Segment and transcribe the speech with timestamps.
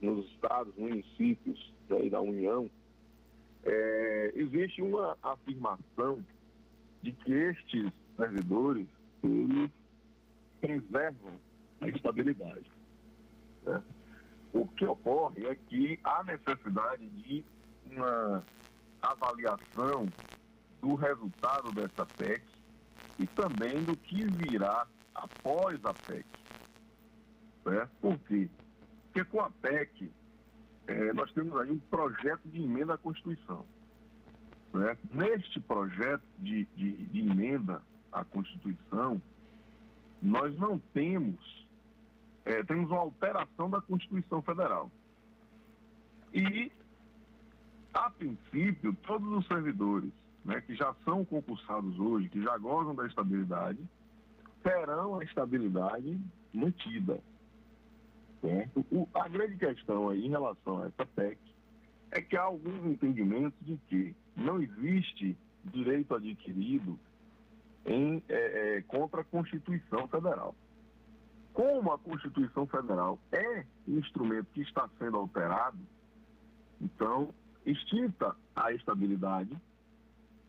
[0.00, 2.70] nos estados, municípios né, da União,
[3.64, 6.24] é, existe uma afirmação
[7.02, 8.86] de que estes servidores
[9.22, 9.70] eles
[10.60, 11.32] preservam
[11.80, 12.70] a estabilidade.
[13.64, 13.82] Né?
[14.52, 17.44] O que ocorre é que há necessidade de
[17.90, 18.42] uma
[19.02, 20.06] avaliação
[20.80, 22.42] do resultado dessa PEC
[23.18, 26.26] e também do que virá após a PEC.
[27.64, 27.90] Certo?
[28.00, 28.48] Por quê?
[29.18, 30.12] Porque com a PEC
[30.86, 33.66] é, nós temos aí um projeto de emenda à Constituição.
[34.70, 35.00] Certo?
[35.12, 39.20] Neste projeto de, de, de emenda à Constituição,
[40.22, 41.66] nós não temos,
[42.44, 44.88] é, temos uma alteração da Constituição Federal.
[46.32, 46.70] E,
[47.92, 50.12] a princípio, todos os servidores
[50.44, 53.80] né, que já são concursados hoje, que já gozam da estabilidade,
[54.62, 56.20] terão a estabilidade
[56.54, 57.20] mantida.
[58.90, 61.38] O, a grande questão aí em relação a essa PEC
[62.10, 66.98] é que há alguns entendimentos de que não existe direito adquirido
[67.84, 70.54] em, é, é, contra a Constituição Federal.
[71.52, 75.78] Como a Constituição Federal é instrumento que está sendo alterado,
[76.80, 77.34] então,
[77.66, 79.56] extinta a estabilidade,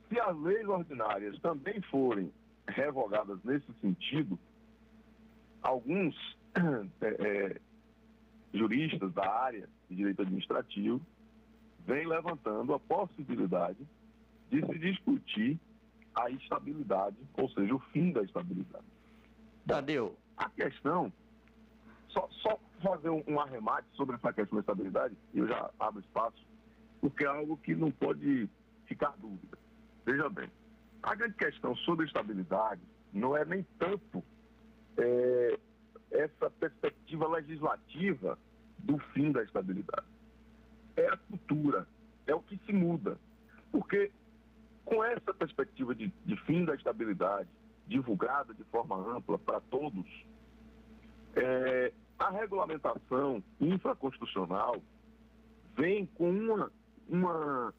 [0.07, 2.31] se as leis ordinárias também forem
[2.67, 4.37] revogadas nesse sentido,
[5.61, 6.15] alguns
[7.01, 7.61] é, é,
[8.53, 11.01] juristas da área de direito administrativo
[11.85, 13.87] vêm levantando a possibilidade
[14.49, 15.59] de se discutir
[16.15, 18.85] a estabilidade, ou seja, o fim da estabilidade.
[19.65, 20.15] Tadeu.
[20.37, 21.11] A questão,
[22.07, 25.99] só, só fazer um, um, arremate sobre essa questão da estabilidade, e eu já abro
[25.99, 26.43] espaço,
[27.01, 28.49] porque é algo que não pode
[28.85, 29.57] ficar dúvida.
[30.05, 30.49] Veja bem,
[31.03, 32.81] a grande questão sobre estabilidade
[33.13, 34.23] não é nem tanto
[34.97, 35.59] é,
[36.11, 38.37] essa perspectiva legislativa
[38.79, 40.07] do fim da estabilidade.
[40.95, 41.87] É a cultura,
[42.27, 43.17] é o que se muda.
[43.71, 44.11] Porque
[44.85, 47.47] com essa perspectiva de, de fim da estabilidade,
[47.87, 50.05] divulgada de forma ampla para todos,
[51.35, 54.81] é, a regulamentação infraconstitucional
[55.75, 56.71] vem com uma,
[57.07, 57.73] uma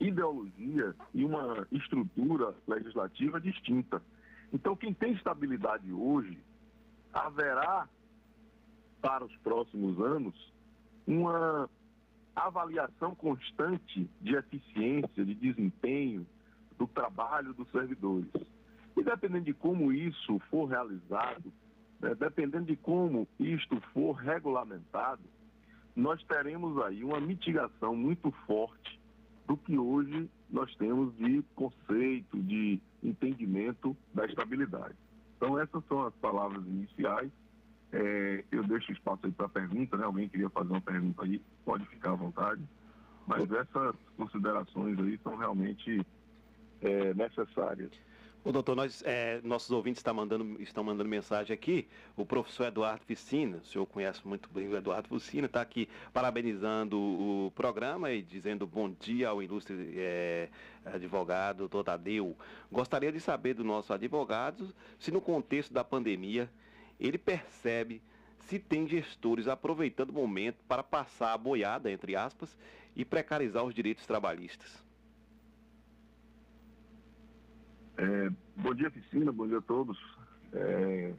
[0.00, 4.02] ideologia e uma estrutura legislativa distinta.
[4.52, 6.38] Então, quem tem estabilidade hoje,
[7.12, 7.88] haverá
[9.00, 10.52] para os próximos anos
[11.06, 11.68] uma
[12.34, 16.26] avaliação constante de eficiência, de desempenho,
[16.78, 18.30] do trabalho dos servidores.
[18.96, 21.52] E dependendo de como isso for realizado,
[22.00, 25.22] né, dependendo de como isto for regulamentado,
[25.94, 29.00] nós teremos aí uma mitigação muito forte
[29.46, 34.96] do que hoje nós temos de conceito, de entendimento da estabilidade.
[35.42, 37.28] Então essas são as palavras iniciais.
[37.90, 40.04] É, eu deixo espaço aí para pergunta, né?
[40.04, 42.62] Alguém queria fazer uma pergunta aí, pode ficar à vontade.
[43.26, 46.00] Mas essas considerações aí são realmente
[46.80, 47.90] é, necessárias.
[48.44, 51.86] O doutor, nós, é, nossos ouvintes estão mandando, estão mandando mensagem aqui.
[52.16, 56.98] O professor Eduardo Ficina, o senhor conhece muito bem o Eduardo Ficina, está aqui parabenizando
[56.98, 60.48] o programa e dizendo bom dia ao ilustre é,
[60.84, 62.36] advogado, doutor Tadeu.
[62.70, 66.50] Gostaria de saber do nosso advogado se no contexto da pandemia
[66.98, 68.02] ele percebe
[68.40, 72.56] se tem gestores aproveitando o momento para passar a boiada, entre aspas,
[72.96, 74.82] e precarizar os direitos trabalhistas.
[77.96, 79.98] É, bom dia, Piscina, bom dia a todos.
[80.52, 81.12] É,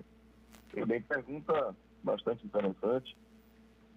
[0.74, 3.16] também pergunta bastante interessante.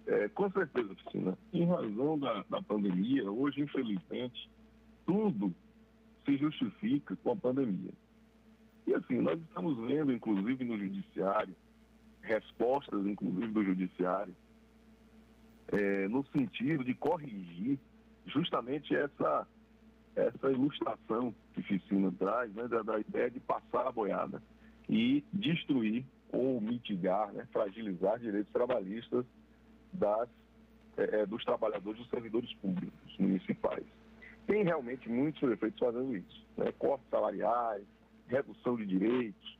[0.05, 4.49] É, com certeza, Piscina, em razão da, da pandemia, hoje, infelizmente,
[5.05, 5.53] tudo
[6.25, 7.91] se justifica com a pandemia.
[8.85, 11.55] E assim, nós estamos vendo, inclusive no judiciário,
[12.21, 14.35] respostas, inclusive do judiciário,
[15.69, 17.77] é, no sentido de corrigir
[18.25, 19.47] justamente essa
[20.17, 24.41] essa ilustração que Ficina traz, né, da, da, ideia de passar a boiada
[24.89, 29.25] e destruir ou mitigar, né, fragilizar direitos trabalhistas
[29.93, 30.27] das,
[30.97, 33.85] é, é, dos trabalhadores dos servidores públicos municipais.
[34.47, 37.83] Tem realmente muitos prefeitos fazendo isso, né, cortes salariais,
[38.27, 39.57] redução de direitos,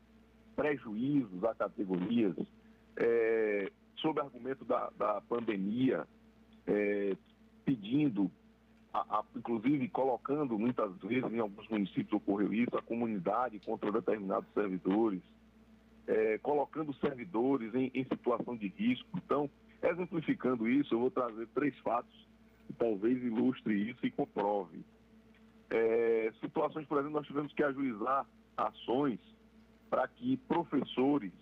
[0.55, 2.35] prejuízos a categorias,
[2.95, 6.07] é, sob argumento da, da pandemia,
[6.65, 7.15] é,
[7.63, 8.31] pedindo
[8.97, 14.47] a, a, inclusive colocando muitas vezes em alguns municípios ocorreu isso, a comunidade contra determinados
[14.53, 15.21] servidores,
[16.07, 19.07] é, colocando servidores em, em, situação de risco.
[19.17, 19.49] Então,
[19.83, 22.27] exemplificando isso, eu vou trazer três fatos
[22.65, 24.83] que talvez ilustre isso e comprove.
[25.69, 29.19] É, situações, por exemplo, nós tivemos que ajuizar ações
[29.89, 31.33] para que professores,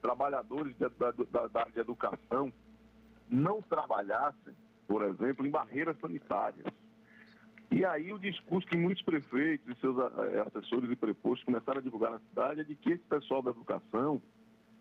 [0.00, 2.52] trabalhadores da, da, da, da área de educação,
[3.28, 4.54] não trabalhassem,
[4.86, 6.66] por exemplo, em barreiras sanitárias.
[7.70, 11.82] E aí o discurso que muitos prefeitos e seus eh, assessores e prepostos começaram a
[11.82, 14.22] divulgar na cidade é de que esse pessoal da educação,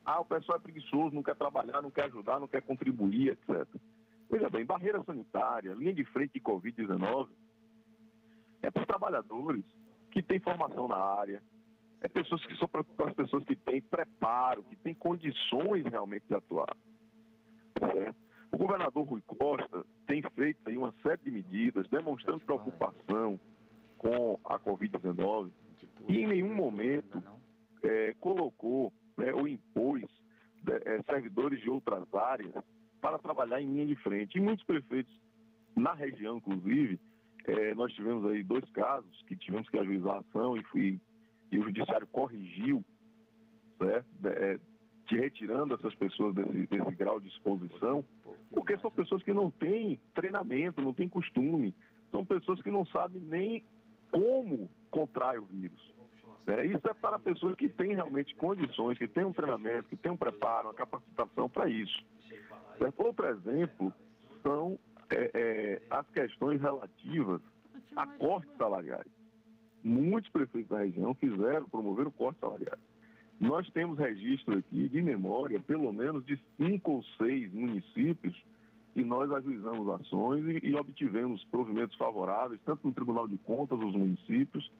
[0.05, 3.67] ah, o pessoal é preguiçoso, não quer trabalhar, não quer ajudar, não quer contribuir, etc.
[4.29, 7.27] Veja bem, barreira sanitária, linha de frente de Covid-19,
[8.61, 9.65] é para os trabalhadores
[10.11, 11.43] que têm formação na área,
[11.99, 16.35] é pessoas que são para as pessoas que têm preparo, que têm condições realmente de
[16.35, 16.75] atuar.
[17.79, 18.26] Certo?
[18.51, 23.39] O governador Rui Costa tem feito aí uma série de medidas demonstrando preocupação
[23.97, 25.51] com a Covid-19
[26.07, 27.21] e em nenhum momento
[27.83, 30.05] é, colocou né, ou impôs
[30.85, 32.53] é, servidores de outras áreas
[33.01, 34.37] para trabalhar em linha de frente.
[34.37, 35.13] E muitos prefeitos
[35.75, 36.99] na região, inclusive,
[37.45, 40.99] é, nós tivemos aí dois casos que tivemos que ajuizar a ação e, fui,
[41.51, 42.83] e o judiciário corrigiu,
[43.77, 44.07] certo?
[45.07, 48.03] Te retirando essas pessoas desse, desse grau de exposição,
[48.51, 51.73] porque são pessoas que não têm treinamento, não têm costume,
[52.11, 53.63] são pessoas que não sabem nem
[54.11, 55.95] como contrai o vírus.
[56.47, 60.11] É, isso é para pessoas que têm realmente condições, que têm um treinamento, que têm
[60.11, 62.05] um preparo, uma capacitação para isso.
[62.79, 63.93] É, outro exemplo
[64.41, 67.41] são é, é, as questões relativas
[67.95, 69.07] a cortes salariais.
[69.83, 72.79] Muitos prefeitos da região fizeram, promoveram cortes salariais.
[73.39, 78.35] Nós temos registro aqui de memória, pelo menos de cinco ou seis municípios,
[78.95, 83.93] e nós ajuizamos ações e, e obtivemos provimentos favoráveis, tanto no Tribunal de Contas dos
[83.93, 84.71] municípios,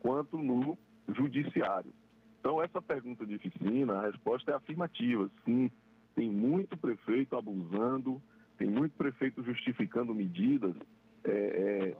[0.00, 0.78] quanto no
[1.08, 1.92] Judiciário.
[2.38, 5.28] Então, essa pergunta de oficina, a resposta é afirmativa.
[5.44, 5.70] Sim,
[6.14, 8.22] tem muito prefeito abusando,
[8.56, 10.76] tem muito prefeito justificando medidas
[11.24, 11.96] é, é,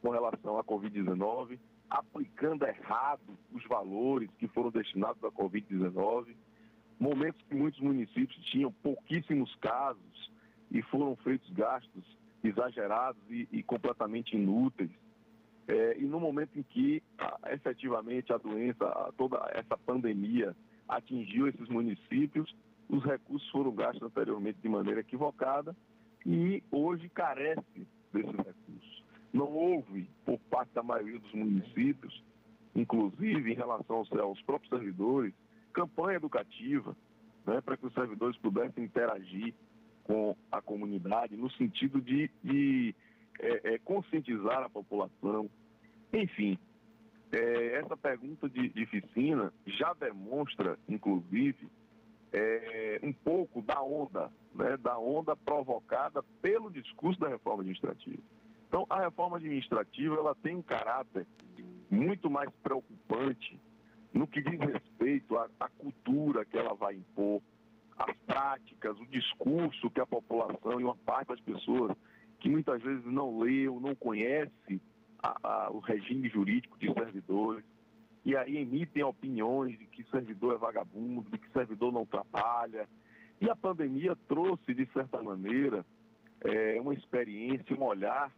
[0.00, 1.58] com relação à Covid-19
[1.92, 6.34] aplicando errado os valores que foram destinados à Covid-19,
[6.98, 10.32] momentos que muitos municípios tinham pouquíssimos casos
[10.70, 12.02] e foram feitos gastos
[12.42, 14.90] exagerados e, e completamente inúteis.
[15.68, 20.56] É, e no momento em que a, efetivamente a doença, a, toda essa pandemia
[20.88, 22.56] atingiu esses municípios,
[22.88, 25.76] os recursos foram gastos anteriormente de maneira equivocada
[26.24, 28.61] e hoje carece desses recursos
[29.32, 32.22] não houve, por parte da maioria dos municípios,
[32.74, 35.32] inclusive em relação aos, aos próprios servidores,
[35.72, 36.96] campanha educativa
[37.46, 39.54] né, para que os servidores pudessem interagir
[40.04, 42.94] com a comunidade no sentido de, de
[43.40, 45.48] é, é, conscientizar a população.
[46.12, 46.58] Enfim,
[47.30, 51.68] é, essa pergunta de, de oficina já demonstra, inclusive,
[52.32, 58.22] é, um pouco da onda, né, da onda provocada pelo discurso da reforma administrativa.
[58.72, 61.26] Então, a reforma administrativa ela tem um caráter
[61.90, 63.60] muito mais preocupante
[64.14, 67.42] no que diz respeito à, à cultura que ela vai impor,
[67.98, 71.94] às práticas, o discurso que a população e uma parte das pessoas
[72.40, 74.80] que muitas vezes não leu, não conhece
[75.22, 77.62] a, a, o regime jurídico de servidores,
[78.24, 82.88] e aí emitem opiniões de que servidor é vagabundo, de que servidor não trabalha.
[83.38, 85.84] E a pandemia trouxe, de certa maneira,
[86.40, 88.32] é, uma experiência, um olhar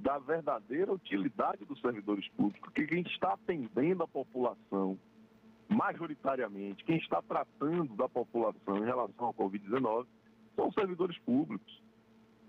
[0.00, 4.98] da verdadeira utilidade dos servidores públicos, que quem está atendendo a população,
[5.68, 10.06] majoritariamente, quem está tratando da população em relação ao Covid-19,
[10.56, 11.82] são os servidores públicos.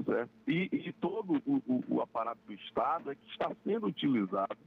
[0.05, 0.31] Certo?
[0.47, 4.57] E, e todo o, o, o aparato do Estado é que está sendo utilizado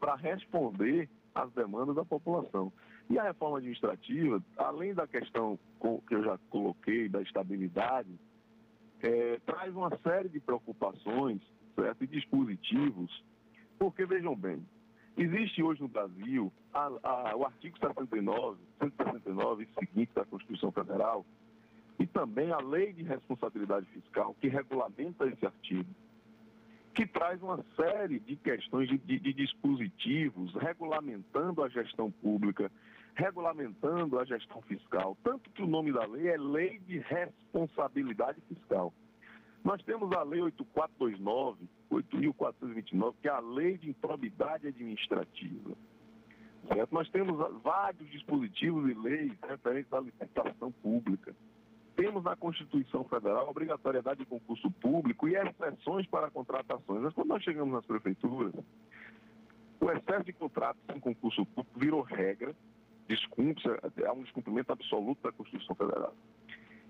[0.00, 2.72] para responder às demandas da população.
[3.10, 5.58] E a reforma administrativa, além da questão
[6.08, 8.08] que eu já coloquei, da estabilidade,
[9.02, 11.42] é, traz uma série de preocupações
[11.74, 12.04] certo?
[12.04, 13.24] e dispositivos,
[13.78, 14.64] porque vejam bem,
[15.16, 21.24] existe hoje no Brasil a, a, o artigo 79, 169 e seguinte da Constituição Federal,
[21.98, 25.88] e também a Lei de Responsabilidade Fiscal, que regulamenta esse artigo,
[26.94, 32.70] que traz uma série de questões de, de, de dispositivos regulamentando a gestão pública,
[33.14, 35.16] regulamentando a gestão fiscal.
[35.22, 38.92] Tanto que o nome da lei é Lei de Responsabilidade Fiscal.
[39.64, 45.72] Nós temos a Lei 8429, 8.429, que é a Lei de Improbidade Administrativa.
[46.66, 46.92] Certo?
[46.92, 51.34] Nós temos vários dispositivos e leis referentes à licitação pública.
[51.94, 57.02] Temos na Constituição Federal a obrigatoriedade de concurso público e exceções para contratações.
[57.02, 58.52] Mas quando nós chegamos nas prefeituras,
[59.80, 62.54] o excesso de contratos em concurso público virou regra,
[63.06, 63.62] descumpre,
[64.06, 66.14] há um descumprimento absoluto da Constituição Federal.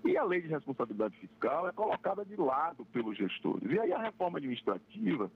[0.05, 3.71] E a lei de responsabilidade fiscal é colocada de lado pelos gestores.
[3.71, 5.31] E aí a reforma administrativa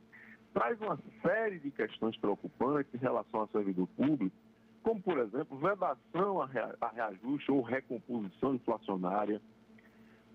[0.53, 4.35] traz uma série de questões preocupantes em relação ao servidor público,
[4.83, 9.41] como, por exemplo, vedação a reajuste ou recomposição inflacionária,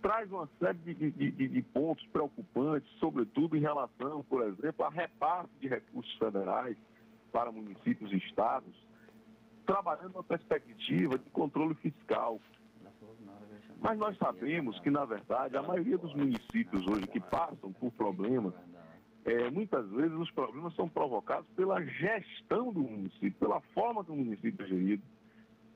[0.02, 4.90] traz uma série de, de, de, de, pontos preocupantes, sobretudo em relação, por exemplo, a
[4.90, 6.76] repasse de recursos federais
[7.30, 8.74] para municípios e estados,
[9.64, 12.40] trabalhando uma perspectiva de controle fiscal.
[13.82, 18.54] Mas nós sabemos que, na verdade, a maioria dos municípios hoje que passam por problemas,
[19.24, 24.16] é, muitas vezes os problemas são provocados pela gestão do município, pela forma que o
[24.16, 25.02] município é gerido.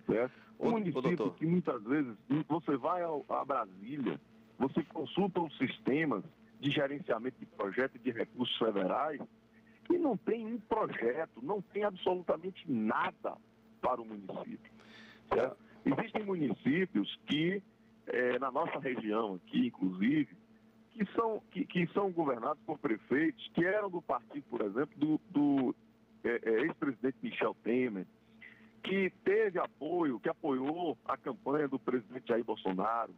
[0.07, 0.33] Certo?
[0.59, 2.17] Um município que muitas vezes
[2.49, 4.21] você vai ao, a Brasília,
[4.57, 6.23] você consulta os sistemas
[6.61, 9.21] de gerenciamento de projetos de recursos federais
[9.91, 13.37] e não tem um projeto, não tem absolutamente nada
[13.81, 14.73] para o município.
[15.29, 15.57] Certo?
[15.85, 17.63] Existem municípios que,
[18.07, 20.37] é, na nossa região aqui, inclusive,
[20.93, 25.21] que são, que, que, são governados por prefeitos que eram do partido, por exemplo, do,
[25.31, 25.75] do
[26.25, 28.07] é, é, ex-presidente Michel Temer,
[28.83, 33.13] que teve apoio, que apoiou a campanha do presidente Jair Bolsonaro,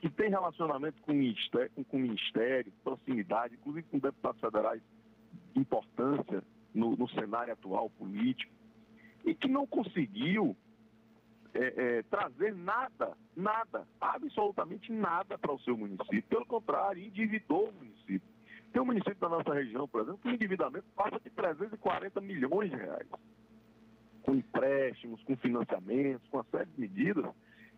[0.00, 4.82] que tem relacionamento com o ministério, com o ministério proximidade, inclusive com deputados federais
[5.54, 6.42] de importância
[6.74, 8.52] no, no cenário atual político,
[9.24, 10.56] e que não conseguiu
[11.54, 16.22] é, é, trazer nada, nada, absolutamente nada para o seu município.
[16.22, 18.28] Pelo contrário, endividou o município.
[18.72, 22.70] Tem um município da nossa região, por exemplo, que o endividamento passa de 340 milhões
[22.70, 23.06] de reais
[24.22, 27.26] com empréstimos, com financiamentos, com uma série de medidas,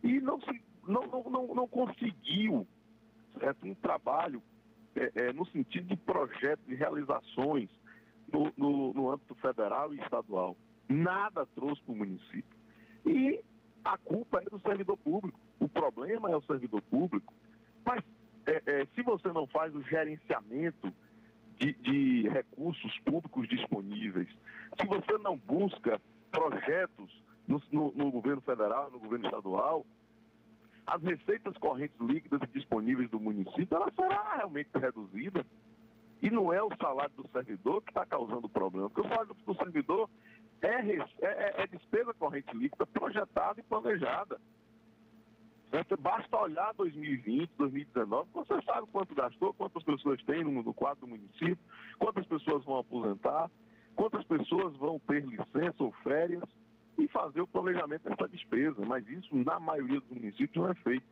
[0.03, 2.67] e não, se, não, não, não, não conseguiu
[3.39, 4.43] certo, um trabalho
[4.95, 7.69] é, é, no sentido de projetos e realizações
[8.33, 10.57] no, no, no âmbito federal e estadual.
[10.89, 12.57] Nada trouxe para o município.
[13.07, 13.43] E
[13.85, 15.39] a culpa é do servidor público.
[15.61, 17.33] O problema é o servidor público.
[17.85, 18.03] Mas
[18.47, 20.93] é, é, se você não faz o gerenciamento
[21.59, 24.29] de, de recursos públicos disponíveis,
[24.81, 26.01] se você não busca
[26.31, 29.87] projetos no, no, no governo federal, no governo estadual,
[30.87, 35.45] as receitas correntes líquidas disponíveis do município, ela será realmente reduzida.
[36.23, 39.37] E não é o salário do servidor que está causando o problema, porque o salário
[39.47, 40.09] do servidor
[40.67, 44.41] é, é, é, despesa corrente líquida projetada e planejada.
[45.99, 51.09] Basta olhar 2020, 2019, você sabe quanto gastou, quantas pessoas tem no, no quadro do
[51.09, 51.59] município,
[51.99, 53.51] quantas pessoas vão aposentar,
[53.97, 56.45] quantas pessoas vão ter licença ou férias
[56.97, 58.85] e fazer o planejamento dessa despesa.
[58.87, 61.07] Mas isso, na maioria dos municípios, não é feito.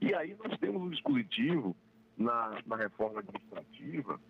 [0.00, 1.74] E aí nós temos um dispositivo
[2.16, 4.20] na, na reforma administrativa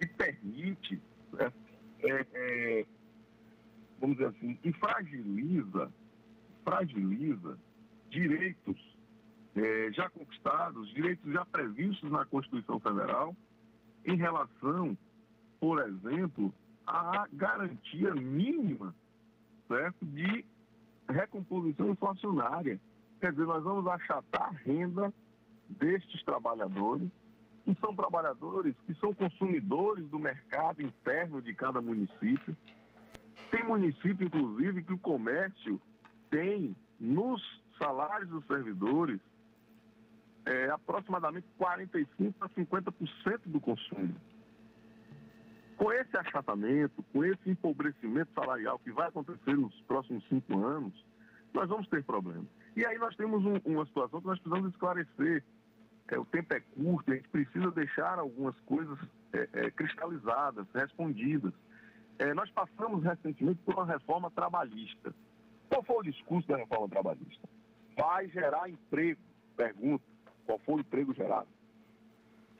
[0.00, 1.02] que permite,
[1.32, 1.52] né,
[2.00, 2.86] é, é,
[4.00, 5.92] vamos dizer assim, que fragiliza,
[6.64, 7.58] fragiliza
[8.10, 8.96] direitos
[9.54, 13.34] é, já conquistados, direitos já previstos na Constituição Federal
[14.04, 14.96] em relação,
[15.58, 16.52] por exemplo,
[16.86, 18.94] a garantia mínima
[19.66, 20.44] certo, de
[21.08, 22.80] recomposição inflacionária.
[23.20, 25.12] Quer dizer, nós vamos achatar a renda
[25.68, 27.08] destes trabalhadores,
[27.64, 32.56] que são trabalhadores que são consumidores do mercado interno de cada município.
[33.50, 35.80] Tem município, inclusive, que o comércio
[36.30, 37.42] tem nos
[37.78, 39.20] salários dos servidores
[40.46, 44.14] é, aproximadamente 45% a 50% do consumo.
[45.76, 50.94] Com esse achatamento, com esse empobrecimento salarial que vai acontecer nos próximos cinco anos,
[51.52, 52.46] nós vamos ter problemas.
[52.74, 55.42] E aí nós temos um, uma situação que nós precisamos esclarecer.
[56.08, 58.98] É, o tempo é curto, a gente precisa deixar algumas coisas
[59.32, 61.52] é, é, cristalizadas, respondidas.
[62.18, 65.14] É, nós passamos recentemente por uma reforma trabalhista.
[65.68, 67.48] Qual foi o discurso da reforma trabalhista?
[67.96, 69.20] Vai gerar emprego.
[69.56, 70.04] Pergunta,
[70.44, 71.48] qual foi o emprego gerado?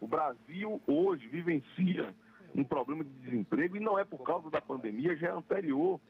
[0.01, 2.15] O Brasil hoje vivencia
[2.55, 6.01] um problema de desemprego e não é por causa da pandemia, já é anterior.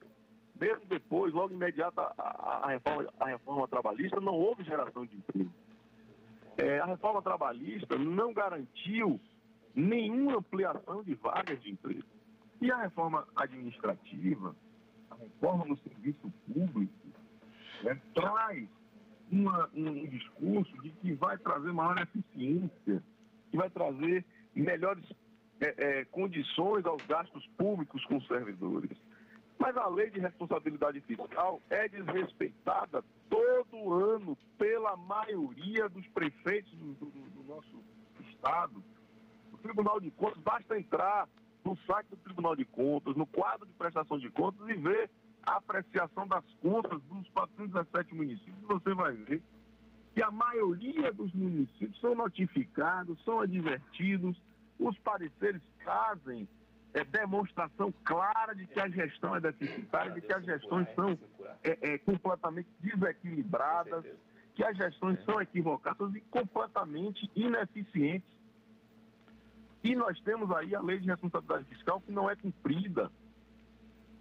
[0.59, 2.15] Mesmo depois, logo imediato, a,
[2.63, 5.51] a, reforma, a reforma trabalhista não houve geração de emprego.
[6.57, 9.21] É, a reforma trabalhista não garantiu
[9.75, 12.07] nenhuma ampliação de vagas de emprego.
[12.61, 14.55] E a reforma administrativa,
[15.11, 16.93] a reforma no serviço público,
[17.83, 18.69] né, traz
[19.31, 23.03] uma, um discurso de que vai trazer maior eficiência,
[23.51, 25.05] que vai trazer melhores
[25.61, 28.97] é, é, condições aos gastos públicos com os servidores.
[29.59, 36.93] Mas a lei de responsabilidade fiscal é desrespeitada todo ano pela maioria dos prefeitos do,
[36.95, 37.83] do, do nosso
[38.21, 38.83] Estado.
[39.53, 41.27] O Tribunal de Contas, basta entrar
[41.67, 45.11] no site do Tribunal de Contas, no quadro de prestação de contas e ver
[45.45, 48.57] a apreciação das contas dos 417 municípios.
[48.69, 49.43] Você vai ver
[50.15, 54.41] que a maioria dos municípios são notificados, são advertidos,
[54.79, 56.49] os pareceres trazem
[56.95, 61.19] é, demonstração clara de que a gestão é deficitária, de que as gestões são
[61.65, 64.05] é, é, completamente desequilibradas
[64.55, 68.36] que as gestões são equivocadas e completamente ineficientes.
[69.87, 73.09] E nós temos aí a lei de responsabilidade fiscal que não é cumprida.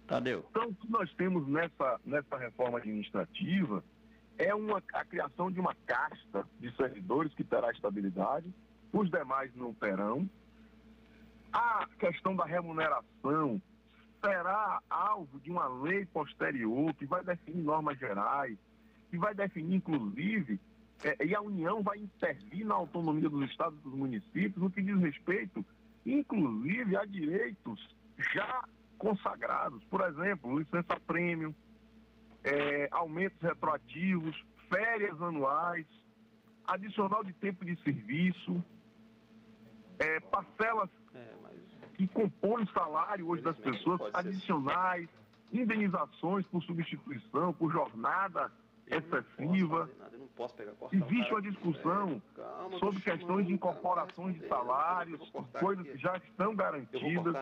[0.06, 0.46] Tadeu.
[0.50, 3.82] Então, o que nós temos nessa, nessa reforma administrativa
[4.38, 8.46] é uma, a criação de uma casta de servidores que terá estabilidade,
[8.92, 10.30] os demais não terão.
[11.52, 13.60] A questão da remuneração
[14.24, 18.56] será alvo de uma lei posterior que vai definir normas gerais,
[19.10, 20.60] que vai definir, inclusive,
[21.04, 24.82] é, e a União vai intervir na autonomia dos estados e dos municípios no que
[24.82, 25.64] diz respeito,
[26.04, 27.94] inclusive, a direitos
[28.32, 28.64] já
[28.96, 29.82] consagrados.
[29.84, 31.54] Por exemplo, licença prêmio,
[32.42, 35.86] é, aumentos retroativos, férias anuais,
[36.66, 38.64] adicional de tempo de serviço,
[39.98, 41.52] é, parcelas é, mas...
[41.94, 45.08] que compõem o salário hoje das pessoas, adicionais,
[45.52, 48.50] indenizações por substituição, por jornada
[48.88, 49.90] excessiva.
[50.92, 52.22] Existe uma discussão
[52.78, 55.20] sobre questões de incorporações de salários,
[55.58, 57.34] coisas que já estão garantidas.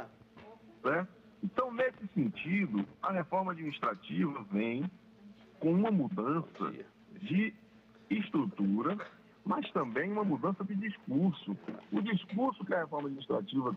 [0.84, 1.08] Né?
[1.42, 4.90] Então, nesse sentido, a reforma administrativa vem
[5.60, 6.72] com uma mudança
[7.20, 7.54] de
[8.08, 8.96] estrutura,
[9.44, 11.56] mas também uma mudança de discurso.
[11.92, 13.76] O discurso que a reforma administrativa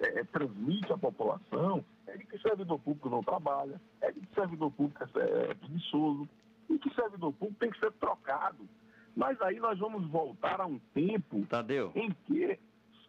[0.00, 4.34] é, é transmite à população é de que servidor público não trabalha, é de que
[4.34, 6.28] servidor público é, é preguiçoso,
[6.68, 8.68] e que servidor público tem que ser trocado.
[9.14, 11.92] Mas aí nós vamos voltar a um tempo Tadeu.
[11.94, 12.58] em que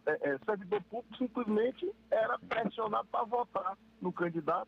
[0.05, 4.67] é, é, servidor público simplesmente era pressionado para votar no candidato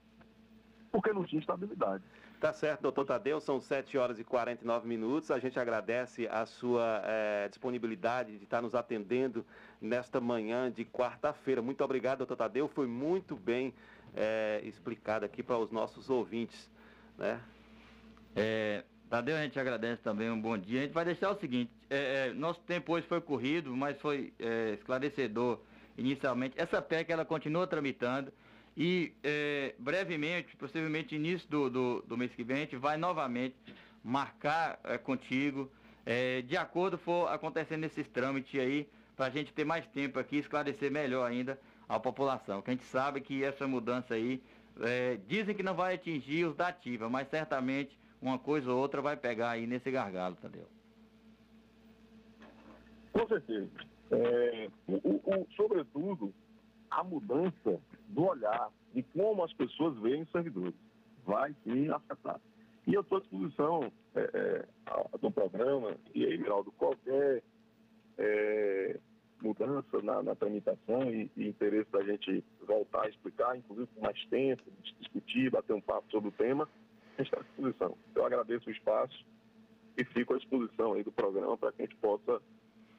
[0.91, 2.03] porque não tinha estabilidade.
[2.39, 5.29] Tá certo, doutor Tadeu, são 7 horas e 49 minutos.
[5.29, 9.45] A gente agradece a sua é, disponibilidade de estar nos atendendo
[9.81, 11.61] nesta manhã de quarta-feira.
[11.61, 12.67] Muito obrigado, doutor Tadeu.
[12.69, 13.73] Foi muito bem
[14.15, 16.69] é, explicado aqui para os nossos ouvintes.
[17.17, 17.41] Né?
[18.35, 20.79] É, Tadeu, a gente agradece também, um bom dia.
[20.79, 24.33] A gente vai deixar o seguinte, é, é, nosso tempo hoje foi corrido, mas foi
[24.39, 25.59] é, esclarecedor
[25.97, 26.55] inicialmente.
[26.57, 28.33] Essa PEC, ela continua tramitando
[28.75, 33.55] e é, brevemente, possivelmente início do, do, do, mês que vem, a gente vai novamente
[34.03, 35.71] marcar é, contigo,
[36.45, 40.91] de acordo for acontecendo esses trâmites aí, para a gente ter mais tempo aqui, esclarecer
[40.91, 42.61] melhor ainda a população.
[42.61, 44.39] Que a gente sabe que essa mudança aí,
[45.27, 49.15] dizem que não vai atingir os da ativa, mas certamente uma coisa ou outra vai
[49.15, 50.67] pegar aí nesse gargalo, Tadeu.
[53.13, 53.69] Com certeza.
[54.11, 56.33] É, o, o, sobretudo,
[56.89, 60.75] a mudança do olhar de como as pessoas veem os servidores
[61.25, 62.39] vai sim afetar.
[62.87, 67.41] E eu estou à disposição é, é, do programa, e aí, Miraldo, qualquer
[68.17, 68.99] é,
[69.41, 74.23] mudança na, na tramitação e, e, interesse da gente voltar a explicar, inclusive com mais
[74.25, 74.63] tempo,
[74.99, 76.69] discutir, bater um papo sobre o tema,
[77.21, 77.97] está à disposição.
[78.15, 79.25] Eu agradeço o espaço
[79.97, 82.41] e fico à disposição aí do programa para que a gente possa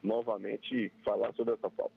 [0.01, 1.95] novamente falar sobre essa pauta.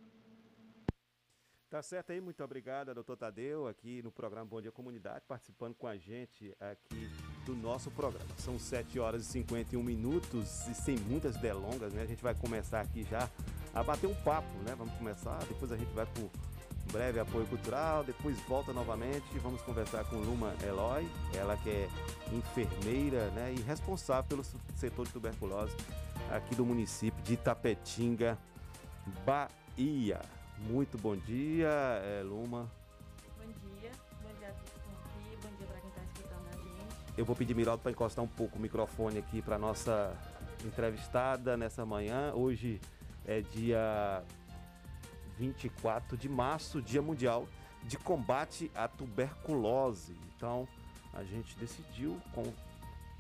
[1.71, 5.87] Tá certo aí, muito obrigado, doutor Tadeu, aqui no programa Bom Dia Comunidade, participando com
[5.87, 7.09] a gente aqui
[7.47, 8.29] do nosso programa.
[8.39, 12.03] São 7 horas e 51 minutos e sem muitas delongas, né?
[12.03, 13.31] A gente vai começar aqui já
[13.73, 14.75] a bater um papo, né?
[14.77, 16.23] Vamos começar, depois a gente vai para
[16.91, 21.89] breve apoio cultural, depois volta novamente, vamos conversar com Luma Eloy, ela que é
[22.33, 24.45] enfermeira né, e responsável pelo
[24.77, 25.75] setor de tuberculose
[26.31, 28.39] aqui do município de Itapetinga,
[29.25, 30.21] Bahia.
[30.59, 32.71] Muito bom dia, é, Luma.
[33.39, 33.91] Bom dia,
[34.23, 37.19] bom dia a todos que estão aqui, bom dia para quem está escutando a gente.
[37.19, 40.15] Eu vou pedir, Miraldo, para encostar um pouco o microfone aqui para nossa
[40.65, 42.33] entrevistada nessa manhã.
[42.35, 42.81] Hoje
[43.27, 44.23] é dia
[45.41, 47.49] 24 de março, Dia Mundial
[47.85, 50.15] de Combate à Tuberculose.
[50.37, 50.69] Então,
[51.15, 52.21] a gente decidiu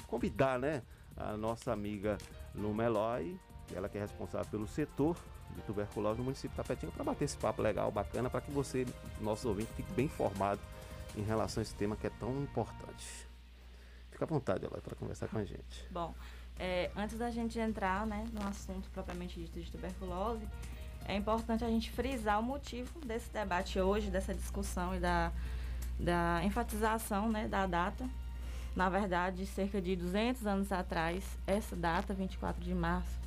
[0.07, 0.83] convidar, né,
[1.17, 2.19] a nossa amiga
[2.55, 3.39] Luma Eloy,
[3.75, 5.17] ela que é responsável pelo setor
[5.55, 8.87] de tuberculose no município de Tapetinho, para bater esse papo legal, bacana, para que você,
[9.21, 10.61] nosso ouvinte, fique bem informado
[11.17, 13.27] em relação a esse tema que é tão importante.
[14.11, 15.89] Fica à vontade, Eloy, para conversar com a gente.
[15.91, 16.15] Bom,
[16.59, 20.47] é, antes da gente entrar né, no assunto propriamente dito de tuberculose,
[21.07, 25.33] é importante a gente frisar o motivo desse debate hoje, dessa discussão e da,
[25.99, 28.09] da enfatização né, da data.
[28.75, 33.19] Na verdade, cerca de 200 anos atrás, essa data, 24 de março,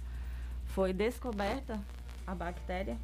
[0.68, 1.80] foi descoberta
[2.26, 2.98] a bactéria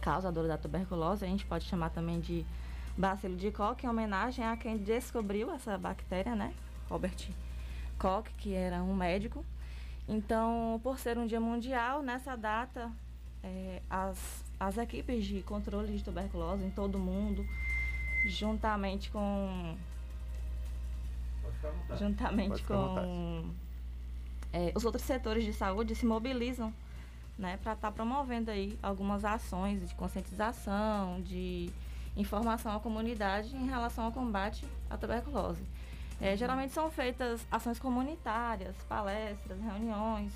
[0.00, 1.24] causadora da tuberculose.
[1.24, 2.44] A gente pode chamar também de
[2.96, 6.54] bacilo de Koch, em homenagem a quem descobriu essa bactéria, né?
[6.88, 7.28] Robert
[7.98, 9.44] Koch, que era um médico.
[10.08, 12.90] Então, por ser um dia mundial, nessa data
[13.48, 17.46] é, as, as equipes de controle de tuberculose em todo o mundo,
[18.26, 19.76] juntamente com.
[21.98, 23.50] Juntamente com
[24.52, 26.72] é, os outros setores de saúde se mobilizam
[27.38, 31.70] né, para estar tá promovendo aí algumas ações de conscientização, de
[32.16, 35.62] informação à comunidade em relação ao combate à tuberculose.
[36.20, 40.32] É, geralmente são feitas ações comunitárias, palestras, reuniões,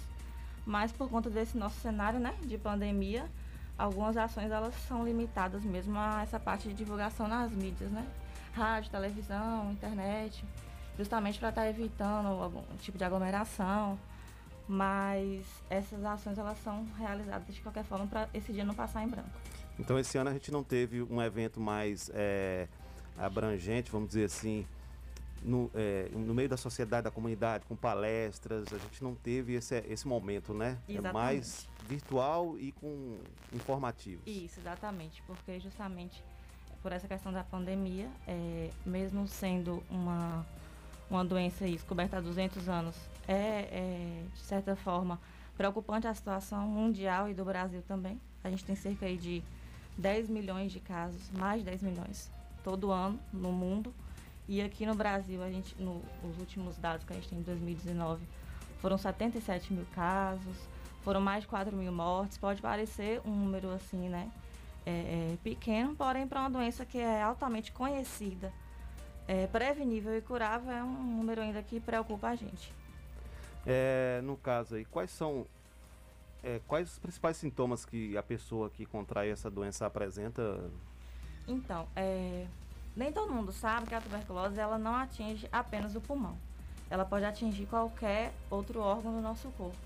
[0.65, 3.29] mas por conta desse nosso cenário né, de pandemia,
[3.77, 8.07] algumas ações elas são limitadas mesmo a essa parte de divulgação nas mídias, né?
[8.53, 10.45] Rádio, televisão, internet,
[10.97, 13.99] justamente para estar tá evitando algum tipo de aglomeração.
[14.69, 19.09] Mas essas ações elas são realizadas de qualquer forma para esse dia não passar em
[19.09, 19.31] branco.
[19.79, 22.69] Então esse ano a gente não teve um evento mais é,
[23.19, 24.67] abrangente, vamos dizer assim,
[25.45, 29.77] no, é, no meio da sociedade, da comunidade, com palestras, a gente não teve esse,
[29.89, 30.79] esse momento, né?
[30.89, 31.09] Exatamente.
[31.09, 33.19] É mais virtual e com
[33.53, 34.23] informativos.
[34.27, 36.23] Isso, exatamente, porque justamente
[36.83, 40.45] por essa questão da pandemia, é, mesmo sendo uma,
[41.09, 42.97] uma doença descoberta há 200 anos,
[43.29, 45.21] é, é, de certa forma
[45.57, 48.21] preocupante a situação mundial e do Brasil também.
[48.43, 49.43] A gente tem cerca de
[49.97, 52.31] 10 milhões de casos, mais de 10 milhões,
[52.65, 53.95] todo ano no mundo.
[54.53, 57.43] E aqui no Brasil, a gente, no, os últimos dados que a gente tem em
[57.43, 58.23] 2019,
[58.83, 60.55] foram 77 mil casos,
[61.01, 62.37] foram mais de 4 mil mortes.
[62.37, 64.31] Pode parecer um número assim, né?
[64.85, 68.53] É, é, pequeno, porém para uma doença que é altamente conhecida,
[69.27, 72.75] é, prevenível e curável, é um número ainda que preocupa a gente.
[73.67, 75.47] É, no caso aí, quais são
[76.43, 80.71] é, quais os principais sintomas que a pessoa que contrai essa doença apresenta?
[81.49, 82.47] Então, é,
[82.97, 86.37] nem todo mundo sabe que a tuberculose ela não atinge apenas o pulmão.
[86.91, 89.77] Ela pode atingir qualquer outro órgão do nosso corpo.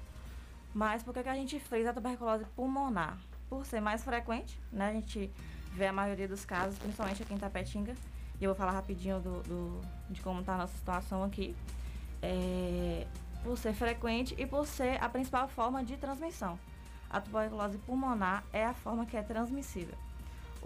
[0.75, 3.17] Mas por que, que a gente fez a tuberculose pulmonar?
[3.49, 4.91] Por ser mais frequente, né?
[4.91, 5.31] A gente
[5.73, 7.95] vê a maioria dos casos, principalmente aqui em Tapetinga.
[8.41, 11.55] E eu vou falar rapidinho do, do de como está a nossa situação aqui.
[12.21, 13.07] É,
[13.45, 16.59] por ser frequente e por ser a principal forma de transmissão.
[17.09, 19.95] A tuberculose pulmonar é a forma que é transmissível.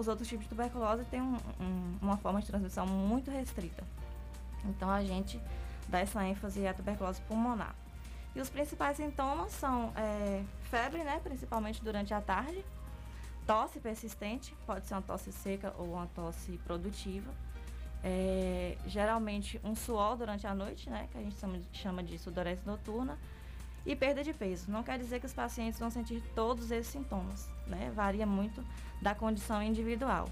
[0.00, 3.84] Os outros tipos de tuberculose têm um, um, uma forma de transmissão muito restrita.
[4.64, 5.38] Então a gente
[5.88, 7.74] dá essa ênfase à tuberculose pulmonar.
[8.34, 12.64] E os principais sintomas são é, febre, né, principalmente durante a tarde,
[13.46, 17.30] tosse persistente, pode ser uma tosse seca ou uma tosse produtiva,
[18.02, 21.36] é, geralmente um suor durante a noite, né, que a gente
[21.74, 23.18] chama, de sudorese noturna,
[23.84, 24.70] e perda de peso.
[24.70, 27.90] Não quer dizer que os pacientes vão sentir todos esses sintomas, né?
[27.94, 28.62] Varia muito
[29.00, 30.28] da condição individual.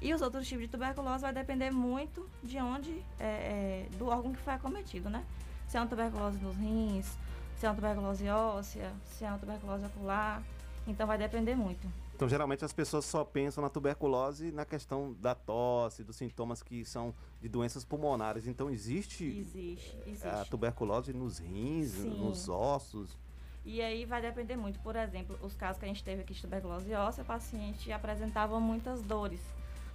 [0.00, 4.32] E os outros tipos de tuberculose vai depender muito de onde, é, é, do órgão
[4.32, 5.24] que foi acometido, né?
[5.68, 7.16] Se é uma tuberculose nos rins,
[7.56, 10.42] se é uma tuberculose óssea, se é uma tuberculose ocular.
[10.86, 11.86] Então vai depender muito.
[12.14, 16.84] Então, geralmente as pessoas só pensam na tuberculose na questão da tosse, dos sintomas que
[16.84, 18.46] são de doenças pulmonares.
[18.46, 20.28] Então, existe, existe, existe.
[20.28, 22.10] a tuberculose nos rins, Sim.
[22.10, 23.16] nos ossos.
[23.64, 24.78] E aí vai depender muito.
[24.80, 28.58] Por exemplo, os casos que a gente teve aqui de tuberculose óssea, o paciente apresentava
[28.58, 29.40] muitas dores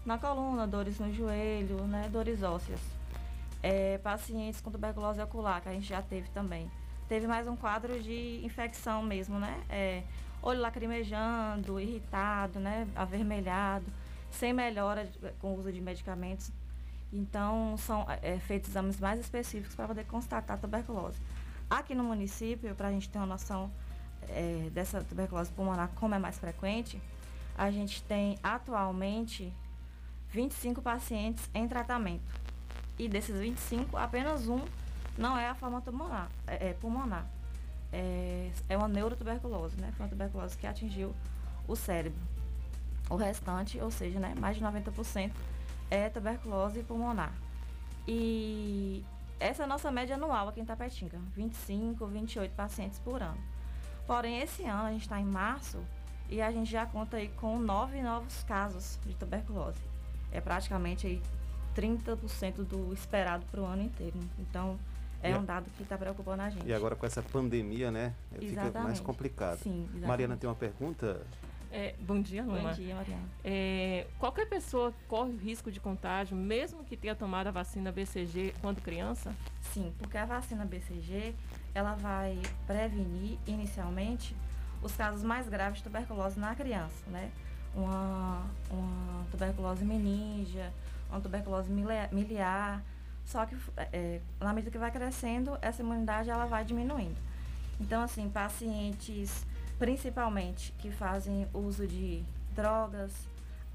[0.06, 2.80] na coluna, dores no joelho, né, dores ósseas.
[3.62, 6.72] É, pacientes com tuberculose ocular, que a gente já teve também.
[7.10, 9.62] Teve mais um quadro de infecção mesmo, né?
[9.70, 10.04] É,
[10.42, 13.86] olho lacrimejando, irritado, né, avermelhado,
[14.32, 16.52] sem melhora com o uso de medicamentos.
[17.12, 21.20] Então, são é, feitos exames mais específicos para poder constatar tuberculose.
[21.70, 23.72] Aqui no município, para a gente ter uma noção
[24.30, 27.02] é, dessa tuberculose pulmonar, como é mais frequente,
[27.58, 29.54] a gente tem atualmente
[30.30, 32.24] 25 pacientes em tratamento.
[32.98, 34.62] E desses 25, apenas um
[35.18, 36.30] não é a forma pulmonar.
[36.48, 37.28] É, é pulmonar
[37.92, 39.92] é, é uma neurotuberculose, né?
[39.96, 41.14] Foi uma tuberculose que atingiu
[41.68, 42.20] o cérebro.
[43.10, 45.32] O restante, ou seja, né, mais de 90%
[45.90, 47.32] é tuberculose pulmonar.
[48.06, 49.04] E
[49.40, 53.38] essa é a nossa média anual aqui em Tapetinga, 25, 28 pacientes por ano.
[54.06, 55.80] Porém, esse ano, a gente está em março,
[56.30, 59.80] e a gente já conta aí com nove novos casos de tuberculose.
[60.32, 61.22] É praticamente aí
[61.76, 64.20] 30% do esperado para o ano inteiro.
[64.38, 64.78] Então,
[65.22, 66.68] é um dado que está preocupando a gente.
[66.68, 68.14] E agora com essa pandemia, né?
[68.34, 68.68] Exatamente.
[68.68, 69.60] Fica mais complicado.
[69.60, 70.08] Sim, exatamente.
[70.08, 71.22] Mariana tem uma pergunta?
[71.72, 72.70] É, bom dia, Luma.
[72.70, 73.24] Bom dia, Mariana.
[73.44, 78.54] É, qualquer pessoa corre o risco de contágio, mesmo que tenha tomado a vacina BCG
[78.62, 79.34] quando criança?
[79.62, 81.36] Sim, porque a vacina BCG,
[81.74, 84.36] ela vai prevenir inicialmente
[84.82, 87.32] os casos mais graves de tuberculose na criança, né?
[87.76, 90.74] Uma, uma tuberculose meningia,
[91.10, 92.84] uma tuberculose miliar,
[93.26, 93.56] só que
[93.92, 97.18] é, na medida que vai crescendo, essa imunidade ela vai diminuindo.
[97.80, 99.46] Então, assim, pacientes
[99.80, 102.24] principalmente que fazem uso de
[102.56, 103.12] drogas,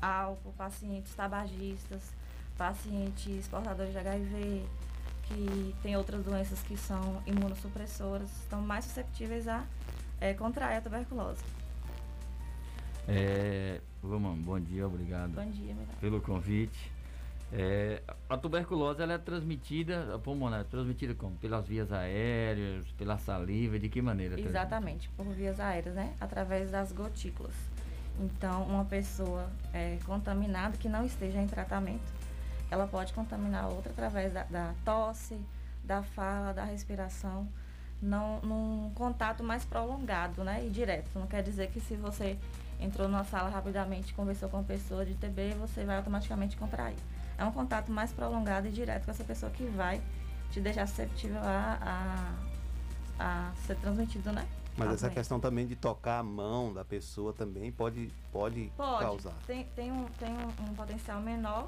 [0.01, 2.13] álcool, pacientes tabagistas,
[2.57, 4.65] pacientes portadores de HIV,
[5.23, 9.65] que têm outras doenças que são imunossupressoras, estão mais susceptíveis a
[10.21, 11.43] é, contrair a tuberculose.
[13.09, 15.33] É, bom dia, obrigado.
[15.33, 15.95] Bom dia, melhor.
[16.01, 16.93] Pelo convite.
[17.55, 21.37] É, a tuberculose ela é transmitida, a pulmonar, é transmitida como?
[21.37, 24.41] Pelas vias aéreas, pela saliva, de que maneira?
[24.41, 26.15] Exatamente, por vias aéreas, né?
[26.19, 27.53] Através das gotículas.
[28.19, 32.11] Então, uma pessoa é, contaminada que não esteja em tratamento,
[32.71, 35.39] ela pode contaminar outra através da, da tosse,
[35.85, 37.47] da fala, da respiração,
[38.01, 40.65] não, num contato mais prolongado, né?
[40.67, 41.19] E direto.
[41.19, 42.39] Não quer dizer que se você
[42.81, 46.97] entrou numa sala rapidamente, conversou com uma pessoa de TB, você vai automaticamente contrair.
[47.43, 50.01] É um contato mais prolongado e direto com essa pessoa que vai
[50.53, 52.33] te deixar susceptível a,
[53.19, 54.47] a, a ser transmitido, né?
[54.77, 55.15] Mas A essa doença.
[55.21, 59.01] questão também de tocar a mão da pessoa também pode, pode, Pode.
[59.05, 59.35] causar.
[59.45, 61.67] Tem, tem, um, tem um, um potencial menor,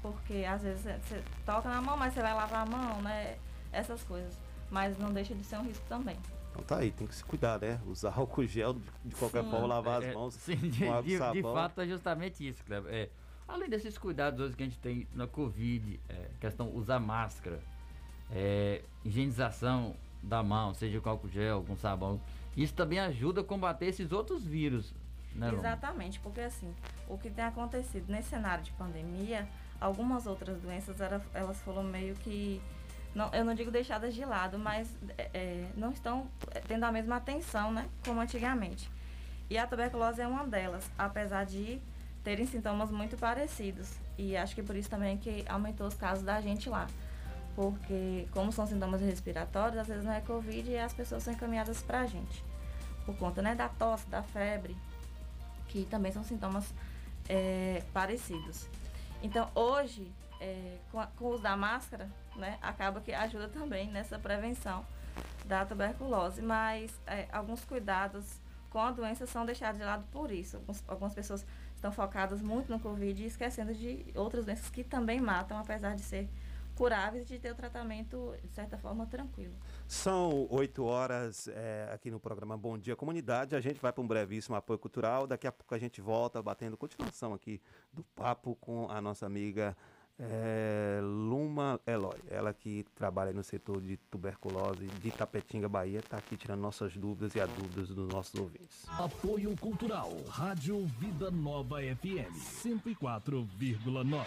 [0.00, 3.36] porque às vezes você- você toca na mão, mas você vai lavar a mão, né?
[3.70, 4.32] Essas coisas.
[4.70, 6.16] Mas não deixa de ser um risco também.
[6.50, 7.78] Então tá aí, tem que se cuidar, né?
[7.86, 9.50] Usar álcool gel de, de qualquer Sim.
[9.50, 12.48] forma, lavar É, as mãos Sim, de, com água e de- de fato é justamente
[12.48, 12.90] isso, Cleber.
[12.92, 13.10] É,
[13.52, 17.60] além desses cuidados hoje que a gente tem na Covid, é, questão usar máscara,
[18.30, 22.20] é, higienização da mão, seja com álcool gel, com sabão,
[22.56, 24.92] isso também ajuda a combater esses outros vírus,
[25.34, 25.50] né?
[25.52, 26.74] Exatamente, porque assim,
[27.08, 29.48] o que tem acontecido nesse cenário de pandemia,
[29.80, 32.60] algumas outras doenças, era- elas foram meio que,
[33.14, 36.92] não, eu não digo deixadas de lado, mas é, é, não estão é, tendo a
[36.92, 38.90] mesma atenção, né, como antigamente.
[39.48, 41.80] E a tuberculose é uma delas, apesar de
[42.24, 43.88] terem sintomas muito parecidos.
[44.18, 46.86] E acho que por isso também que aumentou os casos da gente lá.
[47.56, 51.82] Porque como são sintomas respiratórios, às vezes não é Covid e as pessoas são encaminhadas
[51.82, 52.44] pra gente.
[53.04, 54.76] Por conta né, da tosse, da febre,
[55.68, 56.72] que também são sintomas
[57.28, 58.66] é, parecidos.
[59.22, 63.90] Então, hoje, é, com, a- com o uso da máscara, né, acaba que ajuda também
[63.90, 64.84] nessa prevenção
[65.44, 68.24] da tuberculose, mas é, alguns cuidados
[68.70, 70.56] com a doença são deixados de lado por isso.
[70.56, 71.44] Alguns- algumas pessoas
[71.80, 76.02] estão focadas muito no Covid e esquecendo de outras doenças que também matam, apesar de
[76.02, 76.28] ser
[76.74, 79.54] curáveis e de ter o tratamento, de certa forma, tranquilo.
[79.86, 83.56] São 8 horas é, aqui no programa Bom Dia Comunidade.
[83.56, 85.26] A gente vai para um brevíssimo apoio cultural.
[85.26, 87.60] Daqui a pouco a gente volta batendo continuação aqui
[87.92, 89.76] do papo com a nossa amiga
[90.20, 92.18] é, Luma Eloy.
[92.28, 97.34] Ela que trabalha no setor de tuberculose de Tapetinga, Bahia, está aqui tirando nossas dúvidas
[97.34, 98.84] e as dúvidas dos nossos ouvintes.
[98.88, 100.12] Apoio Cultural.
[100.28, 104.26] Rádio Vida Nova FM 104,9.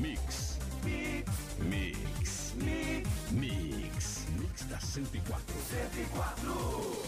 [0.00, 0.58] Mix.
[1.58, 2.54] Mix.
[2.54, 2.54] Mix.
[3.32, 4.26] Mix.
[4.38, 5.54] Mix da 104.
[5.70, 7.07] 104.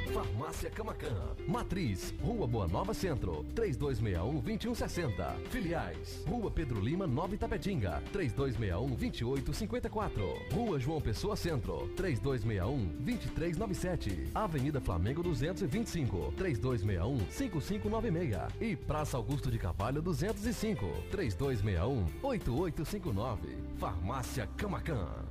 [0.11, 1.35] Farmácia Camacan.
[1.47, 5.37] Matriz, Rua Boa Nova Centro, 3261-2160.
[5.49, 10.53] Filiais, Rua Pedro Lima, 9 Tapetinga, 3261-2854.
[10.53, 14.31] Rua João Pessoa Centro, 3261-2397.
[14.35, 18.51] Avenida Flamengo 225, 3261-5596.
[18.59, 23.37] E Praça Augusto de Carvalho 205, 3261-8859.
[23.77, 25.30] Farmácia Camacan.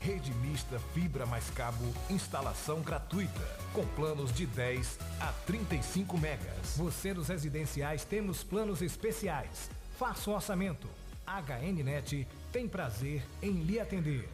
[0.00, 6.74] Rede mista fibra mais cabo, instalação gratuita, com planos de 10 a 35 megas.
[6.78, 9.70] Você dos residenciais temos planos especiais.
[9.98, 10.88] Faça o orçamento.
[11.26, 14.26] HNnet tem prazer em lhe atender.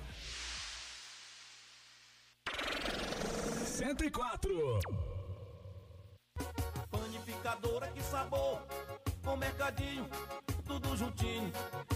[3.64, 4.78] 104.
[6.88, 8.62] Panificadora, que sabor!
[9.24, 10.08] Com mercadinho,
[10.66, 11.52] tudo juntinho.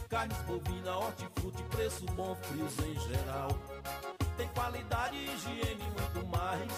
[0.08, 3.50] Carnes bovina, hortifruti, preço bom, frios em geral.
[4.36, 6.72] Tem qualidade, higiene e muito mais.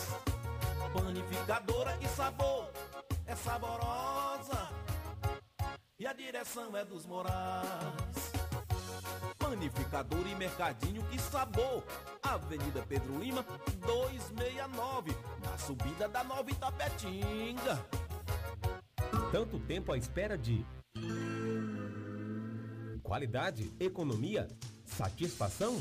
[0.92, 2.70] Panificadora, que sabor!
[3.26, 4.68] É saborosa!
[5.98, 8.32] E a direção é dos Morais.
[9.38, 11.84] Panificador e mercadinho, que sabor!
[12.22, 13.44] Avenida Pedro Lima,
[13.86, 17.78] 269, na subida da Nova Itapetinga.
[19.30, 20.64] Tanto tempo à espera de
[23.12, 24.48] Qualidade, economia,
[24.86, 25.78] satisfação.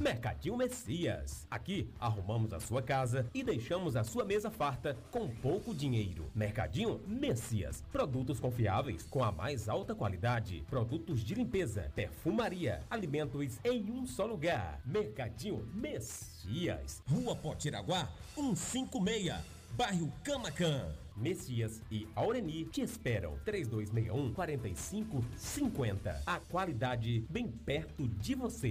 [0.00, 1.46] Mercadinho Messias.
[1.50, 6.30] Aqui arrumamos a sua casa e deixamos a sua mesa farta com pouco dinheiro.
[6.34, 7.84] Mercadinho Messias.
[7.92, 10.64] Produtos confiáveis com a mais alta qualidade.
[10.70, 14.80] Produtos de limpeza, perfumaria, alimentos em um só lugar.
[14.86, 17.02] Mercadinho Messias.
[17.06, 19.44] Rua Potiraguá, 156.
[19.76, 21.03] Bairro Camacan.
[21.16, 23.38] Messias e Aureni te esperam.
[23.44, 26.22] 3261 4550.
[26.26, 28.70] A qualidade bem perto de você.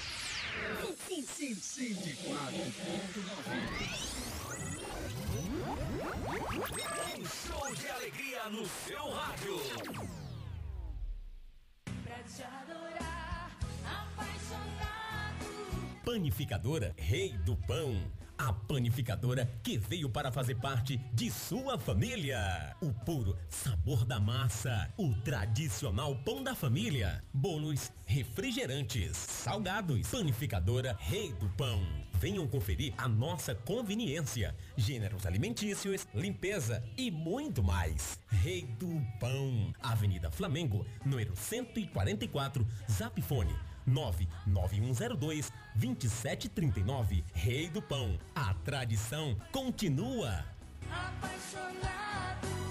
[7.19, 9.57] Um show de alegria no seu rádio.
[12.03, 13.55] Pra te adorar,
[13.85, 15.45] apaixonado.
[16.03, 18.01] Panificadora Rei do Pão.
[18.43, 22.75] A panificadora que veio para fazer parte de sua família.
[22.81, 24.91] O puro sabor da massa.
[24.97, 27.23] O tradicional pão da família.
[27.31, 30.07] Bolos, refrigerantes, salgados.
[30.07, 31.85] Panificadora Rei do Pão.
[32.13, 38.19] Venham conferir a nossa conveniência, gêneros alimentícios, limpeza e muito mais.
[38.27, 39.71] Rei do Pão.
[39.83, 47.23] Avenida Flamengo, número 144, Zapfone 99102 2739.
[47.33, 48.17] Rei do Pão.
[48.35, 50.45] A tradição continua.
[50.89, 52.70] Apaixonado.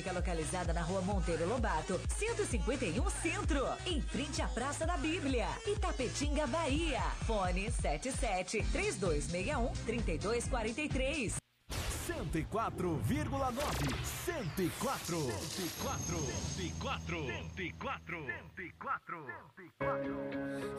[0.00, 6.46] fica localizada na rua Monteiro Lobato, 151 Centro, em frente à Praça da Bíblia, Itapetinga,
[6.46, 7.02] Bahia.
[7.26, 11.36] Fone 77 3261 3243.
[12.06, 13.04] 104,9
[14.24, 16.18] 104 104
[16.56, 19.26] 104 104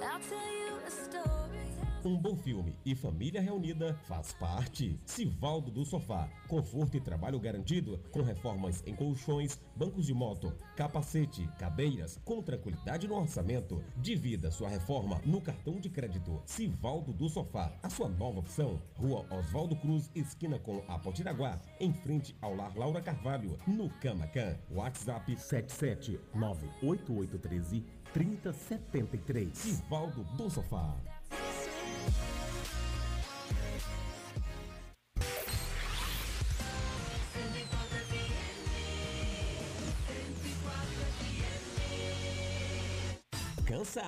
[0.02, 1.81] I'll tell you a story.
[2.04, 5.00] Um bom filme e família reunida faz parte.
[5.06, 6.28] Sivaldo do Sofá.
[6.48, 13.08] Conforto e trabalho garantido com reformas em colchões, bancos de moto, capacete, cadeiras, com tranquilidade
[13.08, 13.84] no orçamento.
[13.98, 16.42] Divida sua reforma no cartão de crédito.
[16.48, 17.72] Sivaldo do Sofá.
[17.84, 18.82] A sua nova opção.
[18.96, 21.62] Rua Oswaldo Cruz, esquina com a Potiraguá.
[21.80, 24.58] Em frente ao Lar Laura Carvalho, no Camacan.
[24.72, 29.56] WhatsApp 7798813 3073.
[29.56, 30.98] Sivaldo do Sofá.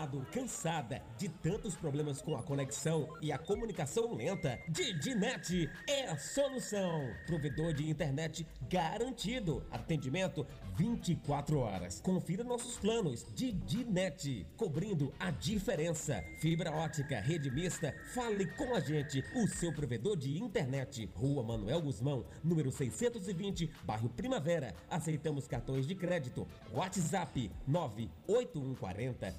[0.04, 4.60] Cansado, cansada de tantos problemas com a conexão e a comunicação lenta?
[4.68, 7.10] Didinet é a solução.
[7.26, 9.66] Provedor de internet garantido.
[9.72, 12.02] Atendimento 24 horas.
[12.02, 13.26] Confira nossos planos.
[13.34, 16.22] Didinet, cobrindo a diferença.
[16.40, 17.96] Fibra ótica, rede mista.
[18.14, 19.24] Fale com a gente.
[19.36, 21.10] O seu provedor de internet.
[21.16, 24.76] Rua Manuel Guzmão, número 620, bairro Primavera.
[24.90, 26.46] Aceitamos cartões de crédito.
[26.74, 29.34] WhatsApp 98140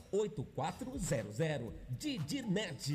[0.57, 1.73] 8400.
[1.99, 2.91] Didinet.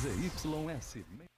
[0.00, 1.29] ZYS.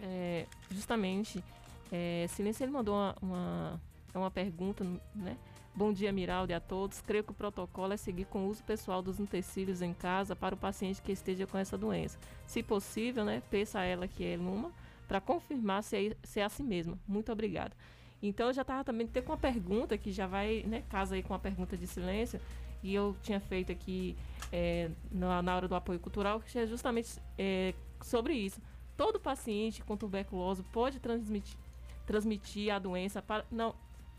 [0.00, 1.42] É, justamente,
[1.90, 3.80] é, Silêncio ele mandou uma, uma,
[4.12, 5.36] é uma pergunta, né?
[5.76, 7.00] Bom dia, Miraldi, a todos.
[7.00, 10.54] Creio que o protocolo é seguir com o uso pessoal dos utensílios em casa para
[10.54, 12.16] o paciente que esteja com essa doença.
[12.46, 14.70] Se possível, né, peça a ela que é Luma
[15.08, 16.96] para confirmar se é, se é assim mesmo.
[17.08, 17.74] Muito obrigada.
[18.22, 21.24] Então, eu já estava também ter com uma pergunta que já vai, né, casa aí
[21.24, 22.40] com a pergunta de silêncio,
[22.80, 24.16] e eu tinha feito aqui
[24.52, 28.62] é, na, na hora do apoio cultural, que é justamente é, sobre isso.
[28.96, 31.58] Todo paciente com tuberculose pode transmitir,
[32.06, 33.44] transmitir a doença para.
[33.50, 33.74] Não,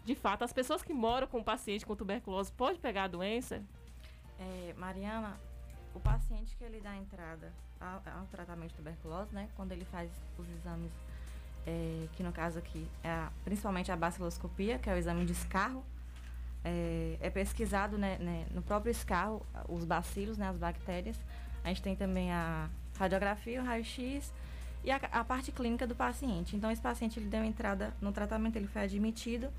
[0.06, 3.62] de fato, as pessoas que moram com o paciente com tuberculose podem pegar a doença?
[4.40, 5.36] É, Mariana,
[5.94, 10.12] o paciente que ele dá entrada ao, ao tratamento de tuberculose, né, quando ele faz
[10.38, 10.92] os exames,
[11.66, 15.32] é, que no caso aqui é a- principalmente a baciloscopia, que é o exame de
[15.32, 15.84] escarro,
[16.64, 21.18] é, é pesquisado né, né, no próprio escarro os bacilos, né, as bactérias.
[21.64, 24.32] A gente tem também a radiografia, o raio-x
[24.84, 26.56] e a, a parte clínica do paciente.
[26.56, 29.50] Então, esse paciente ele deu entrada no tratamento, ele foi admitido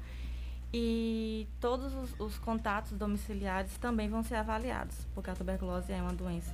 [0.79, 6.13] e todos os, os contatos domiciliares também vão ser avaliados, porque a tuberculose é uma
[6.13, 6.53] doença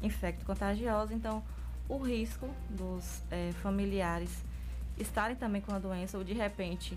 [0.00, 1.42] infecto-contagiosa, então
[1.88, 4.30] o risco dos eh, familiares
[4.96, 6.96] estarem também com a doença ou de repente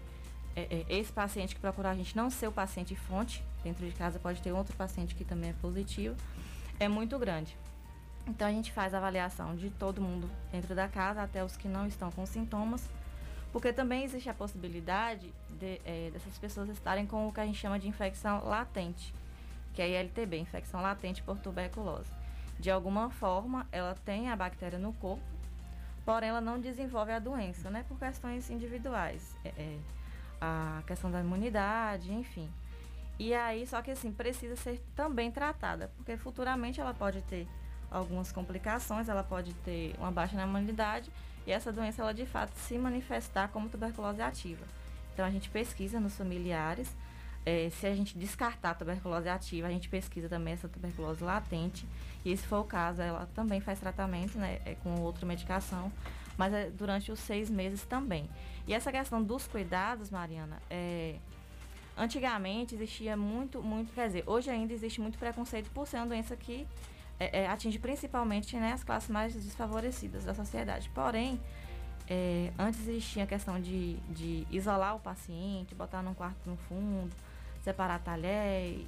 [0.55, 3.91] eh, eh, esse paciente que procurar a gente não ser o paciente fonte, dentro de
[3.93, 6.15] casa pode ter outro paciente que também é positivo,
[6.79, 7.57] é muito grande.
[8.27, 11.67] Então a gente faz a avaliação de todo mundo dentro da casa, até os que
[11.67, 12.87] não estão com sintomas,
[13.51, 17.57] porque também existe a possibilidade de, eh, dessas pessoas estarem com o que a gente
[17.57, 19.13] chama de infecção latente,
[19.73, 22.11] que é a ILTB, infecção latente por tuberculose.
[22.59, 25.23] De alguma forma, ela tem a bactéria no corpo,
[26.03, 27.85] porém ela não desenvolve a doença, né?
[27.87, 29.77] Por questões individuais, é, é,
[30.41, 32.49] a questão da imunidade, enfim.
[33.19, 37.47] E aí, só que assim, precisa ser também tratada, porque futuramente ela pode ter
[37.89, 41.11] algumas complicações, ela pode ter uma baixa na imunidade
[41.47, 44.63] e essa doença ela de fato se manifestar como tuberculose ativa.
[45.13, 46.95] Então a gente pesquisa nos familiares,
[47.45, 51.87] eh, se a gente descartar a tuberculose ativa, a gente pesquisa também essa tuberculose latente
[52.23, 55.91] e se for o caso, ela também faz tratamento, né, eh, com outra medicação,
[56.37, 58.29] mas é durante os seis meses também.
[58.67, 61.15] E essa questão dos cuidados, Mariana, é,
[61.97, 66.35] Antigamente existia muito, muito, quer dizer, hoje ainda existe muito preconceito por ser uma doença
[66.35, 66.67] que
[67.19, 70.89] é, é, atinge principalmente né, as classes mais desfavorecidas da sociedade.
[70.93, 71.39] Porém,
[72.07, 77.11] é, antes existia a questão de, de isolar o paciente, botar num quarto no fundo,
[77.63, 78.85] separar talher,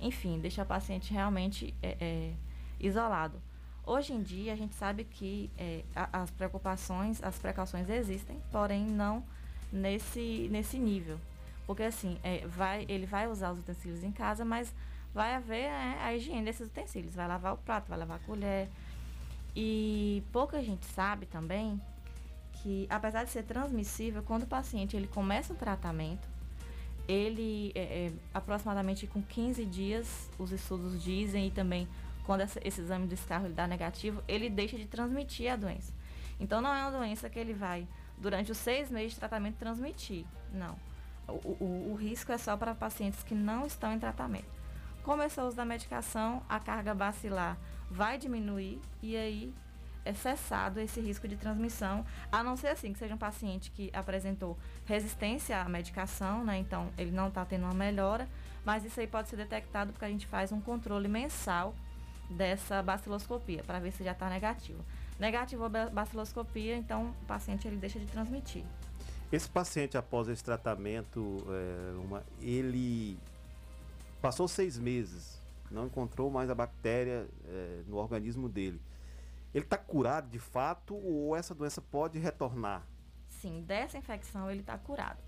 [0.00, 2.32] enfim, deixar o paciente realmente é, é,
[2.78, 3.40] isolado.
[3.86, 5.50] Hoje em dia, a gente sabe que
[5.94, 9.22] as preocupações, as precauções existem, porém não
[9.70, 11.20] nesse, nesse nível.
[11.66, 12.18] Porque assim,
[12.48, 14.72] vai, ele vai usar os utensílios em casa, mas
[15.14, 17.14] vai haver né, a higiene desses utensílios.
[17.14, 18.68] Vai lavar o prato, vai lavar a colher.
[19.56, 21.80] E pouca gente sabe também
[22.54, 26.26] que, apesar de ser transmissível, quando o paciente ele começa o tratamento,
[27.06, 31.86] ele, é, é, aproximadamente com 15 dias, os estudos dizem, e também
[32.24, 35.92] quando essa- esse exame de escarro ele dá negativo, ele deixa de transmitir a doença.
[36.40, 37.86] Então, não é uma doença que ele vai,
[38.16, 40.24] durante os seis meses de tratamento, transmitir.
[40.52, 40.74] Não.
[41.28, 41.32] O,
[41.64, 44.63] o- o risco é só para pacientes que não estão em tratamento.
[45.04, 47.58] Começou o uso da medicação, a carga bacilar
[47.90, 49.54] vai diminuir e aí
[50.04, 53.90] é cessado esse risco de transmissão, a não ser assim que seja um paciente que
[53.92, 56.58] apresentou resistência à medicação, né?
[56.58, 58.26] Então ele não está tendo uma melhora,
[58.64, 61.74] mas isso aí pode ser detectado porque a gente faz um controle mensal
[62.30, 64.82] dessa baciloscopia para ver se já está negativo.
[65.20, 68.64] Negativou a ba- baciloscopia, então o paciente ele deixa de transmitir.
[69.30, 73.18] Esse paciente, após esse tratamento, é, uma- ele
[74.24, 75.38] passou seis meses,
[75.70, 78.80] não encontrou mais a bactéria é, no organismo dele.
[79.52, 82.82] Ele está curado de fato ou essa doença pode retornar?
[83.28, 85.18] sim, dessa infecção ele está curado,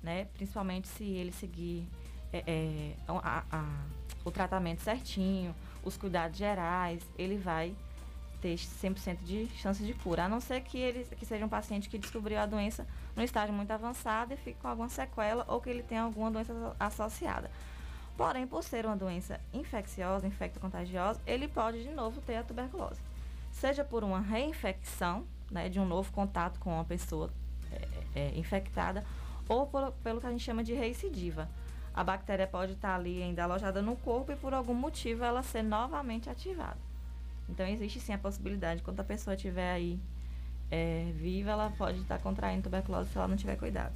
[0.00, 0.26] né?
[0.26, 1.88] Principalmente se ele seguir
[2.32, 3.84] é, é, a- a-
[4.24, 5.52] o tratamento certinho,
[5.82, 7.74] os cuidados gerais, ele vai
[8.40, 11.88] ter 100% de chance de cura, a não ser que ele que seja um paciente
[11.88, 15.68] que descobriu a doença no estágio muito avançado e fique com alguma sequela ou que
[15.68, 17.50] ele tenha alguma doença asso- associada.
[18.20, 23.00] Porém, por ser uma doença infecciosa, infecto-contagiosa, ele pode de novo ter a tuberculose.
[23.50, 27.30] Seja por uma reinfecção, né, de um novo contato com uma pessoa
[27.72, 29.06] é, é, infectada,
[29.48, 31.48] ou por- pelo que a gente chama de recidiva.
[31.94, 35.62] A bactéria pode estar ali ainda alojada no corpo e por algum motivo ela ser
[35.62, 36.76] novamente ativada.
[37.48, 39.98] Então existe sim a possibilidade, quando a pessoa estiver aí
[40.70, 43.94] é, viva, ela pode estar contraindo tuberculose se ela não tiver cuidado.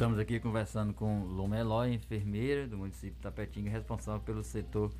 [0.00, 4.90] Estamos aqui conversando com Luma Eloy, enfermeira do município de Tapetinga, responsável pelo setor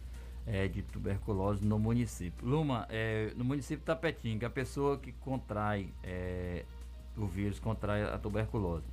[0.46, 2.46] eh, de tuberculose no município.
[2.46, 6.66] Luma, eh, no município de Tapetinga, a pessoa que contrai eh,
[7.16, 8.84] o vírus, contrai a tuberculose,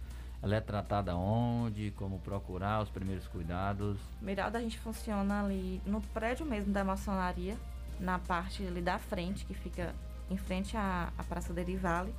[0.41, 1.91] ela é tratada onde?
[1.97, 3.99] Como procurar os primeiros cuidados?
[4.21, 7.57] Miralda, a gente funciona ali no prédio mesmo da maçonaria,
[7.99, 9.93] na parte ali da frente, que fica
[10.31, 12.15] em frente à, à Praça Derivale.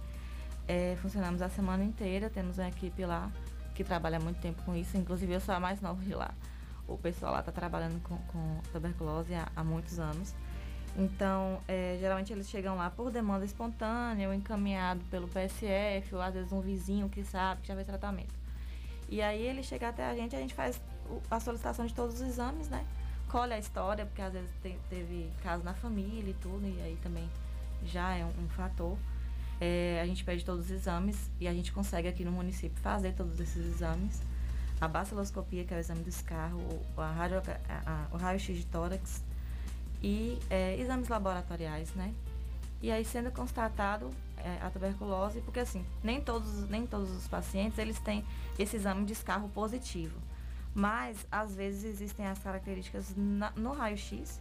[0.71, 3.33] É, funcionamos a semana inteira, temos uma equipe lá
[3.79, 6.35] que trabalha muito tempo com isso, inclusive eu sou a mais nova de lá.
[6.89, 10.35] O pessoal lá está trabalhando com, com tuberculose há, há muitos anos.
[10.97, 16.35] Então, é, geralmente eles chegam lá por demanda espontânea, ou encaminhado pelo PSF, ou às
[16.35, 18.35] vezes um vizinho que sabe que já fez tratamento.
[19.09, 20.81] E aí ele chega até a gente, a gente faz
[21.31, 22.85] a solicitação de todos os exames, né?
[23.29, 26.99] Colhe a história, porque às vezes te- teve caso na família e tudo, e aí
[27.01, 27.31] também
[27.85, 28.97] já é um, um fator.
[29.61, 33.13] É, a gente pede todos os exames e a gente consegue aqui no município fazer
[33.15, 34.21] todos esses exames.
[34.81, 36.61] A baciloscopia, que é o exame do escarro,
[36.97, 39.23] a radio- a- a- o raio-x de tórax
[40.03, 42.15] e é, exames laboratoriais, né?
[42.81, 47.77] E aí sendo constatado é, a tuberculose, porque assim, nem todos, nem todos os pacientes
[47.79, 48.25] eles têm
[48.57, 50.17] esse exame de escarro positivo.
[50.73, 54.41] Mas às vezes existem as características na- no raio-x,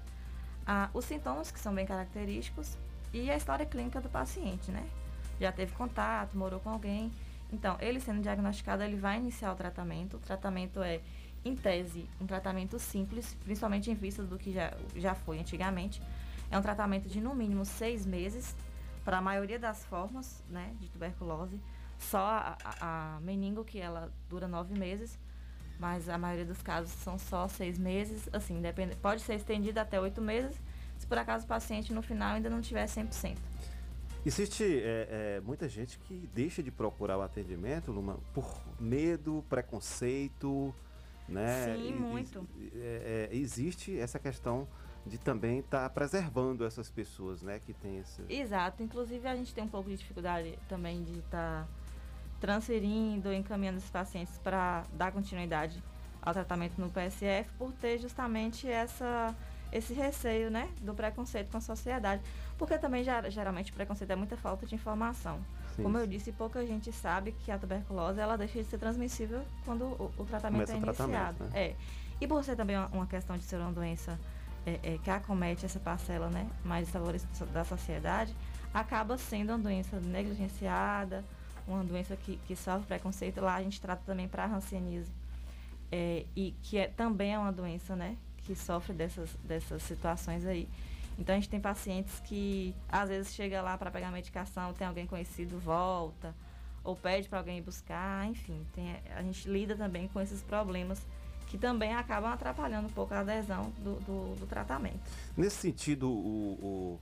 [0.93, 2.78] os sintomas que são bem característicos
[3.11, 4.86] e a história clínica do paciente, né?
[5.39, 7.11] Já teve contato, morou com alguém.
[7.51, 10.17] Então, ele sendo diagnosticado, ele vai iniciar o tratamento.
[10.17, 10.99] O tratamento é,
[11.45, 16.01] em tese, um tratamento simples, principalmente em vista do que já, já foi antigamente.
[16.49, 18.55] É um tratamento de no mínimo seis meses
[19.03, 21.59] para a maioria das formas né, de tuberculose.
[21.97, 25.17] Só a, a, a meningo, que ela dura nove meses,
[25.79, 28.29] mas a maioria dos casos são só seis meses.
[28.33, 30.59] Assim, depende, pode ser estendida até oito meses,
[30.97, 33.38] se por acaso o paciente no final ainda não tiver 100%.
[34.28, 40.75] Existe é, é, muita gente que deixa de procurar o atendimento, Luma, por medo, preconceito,
[41.30, 41.63] né?
[41.78, 42.45] Sim, E- e- muito.
[42.75, 44.67] é, é, existe essa questão
[45.05, 47.57] de também estar preservando essas pessoas, né?
[47.65, 48.21] Que tem esse...
[48.28, 48.84] Exato.
[48.84, 51.65] Inclusive, a gente tem um pouco de dificuldade também de estar
[52.41, 55.82] transferindo, encaminhando esses pacientes para dar continuidade
[56.21, 59.34] ao tratamento no PSF, por ter justamente essa,
[59.71, 62.21] esse receio, né, do preconceito com a sociedade.
[62.58, 65.39] Porque também, ger- geralmente, o preconceito é muita falta de informação.
[65.76, 69.43] Sim, Como eu disse, pouca gente sabe que a tuberculose, ela deixa de ser transmissível
[69.64, 71.43] quando o, o tratamento Começa é o tratamento, iniciado.
[71.45, 71.49] né?
[71.53, 71.76] É.
[72.20, 74.20] E por ser também uma, uma questão de ser uma doença
[74.66, 78.36] é, é, que acomete essa parcela né, mais desfavorecida da sociedade,
[78.74, 81.24] acaba sendo uma doença negligenciada,
[81.68, 83.39] uma doença que, que sofre preconceito.
[83.39, 85.12] Lá a gente trata também para hanseníase,
[85.91, 90.68] é, e que é, também é uma doença né, que sofre dessas, dessas situações aí.
[91.18, 95.07] Então a gente tem pacientes que às vezes chega lá para pegar medicação, tem alguém
[95.07, 96.36] conhecido, volta,
[96.84, 101.05] ou pede para alguém ir buscar, enfim, tem, a gente lida também com esses problemas
[101.47, 104.99] que também acabam atrapalhando um pouco a adesão do, do, do tratamento.
[105.36, 106.18] Nesse sentido, o,
[106.61, 106.99] o-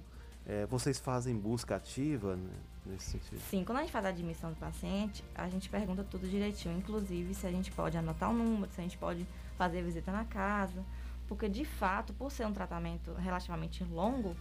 [0.47, 2.49] é, vocês fazem busca ativa, né?
[2.85, 3.41] Nesse sentido.
[3.49, 7.33] Sim, quando a gente faz a admissão do paciente, a gente pergunta tudo direitinho, inclusive
[7.33, 9.25] se a gente pode anotar o número, se a gente pode
[9.57, 10.83] fazer visita na casa,
[11.27, 14.35] porque de fato, por ser um tratamento relativamente longo,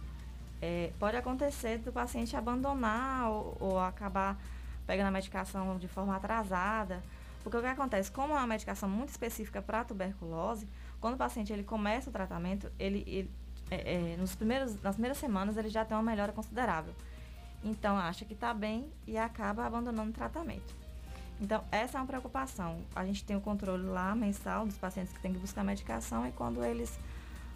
[0.61, 4.37] é, pode acontecer do paciente abandonar ou, ou acabar
[4.87, 7.03] pegando a medicação de forma atrasada.
[7.43, 10.67] Porque o que acontece, como é uma medicação muito específica para tuberculose,
[10.99, 13.31] quando o paciente ele começa o tratamento, ele, ele-
[13.69, 16.93] é, é, nos primeiros, nas primeiras semanas ele já tem uma melhora considerável.
[17.63, 20.75] Então acha que está bem e acaba abandonando o tratamento.
[21.39, 22.79] Então essa é uma preocupação.
[22.95, 26.31] A gente tem o controle lá mensal dos pacientes que têm que buscar medicação e
[26.31, 26.97] quando eles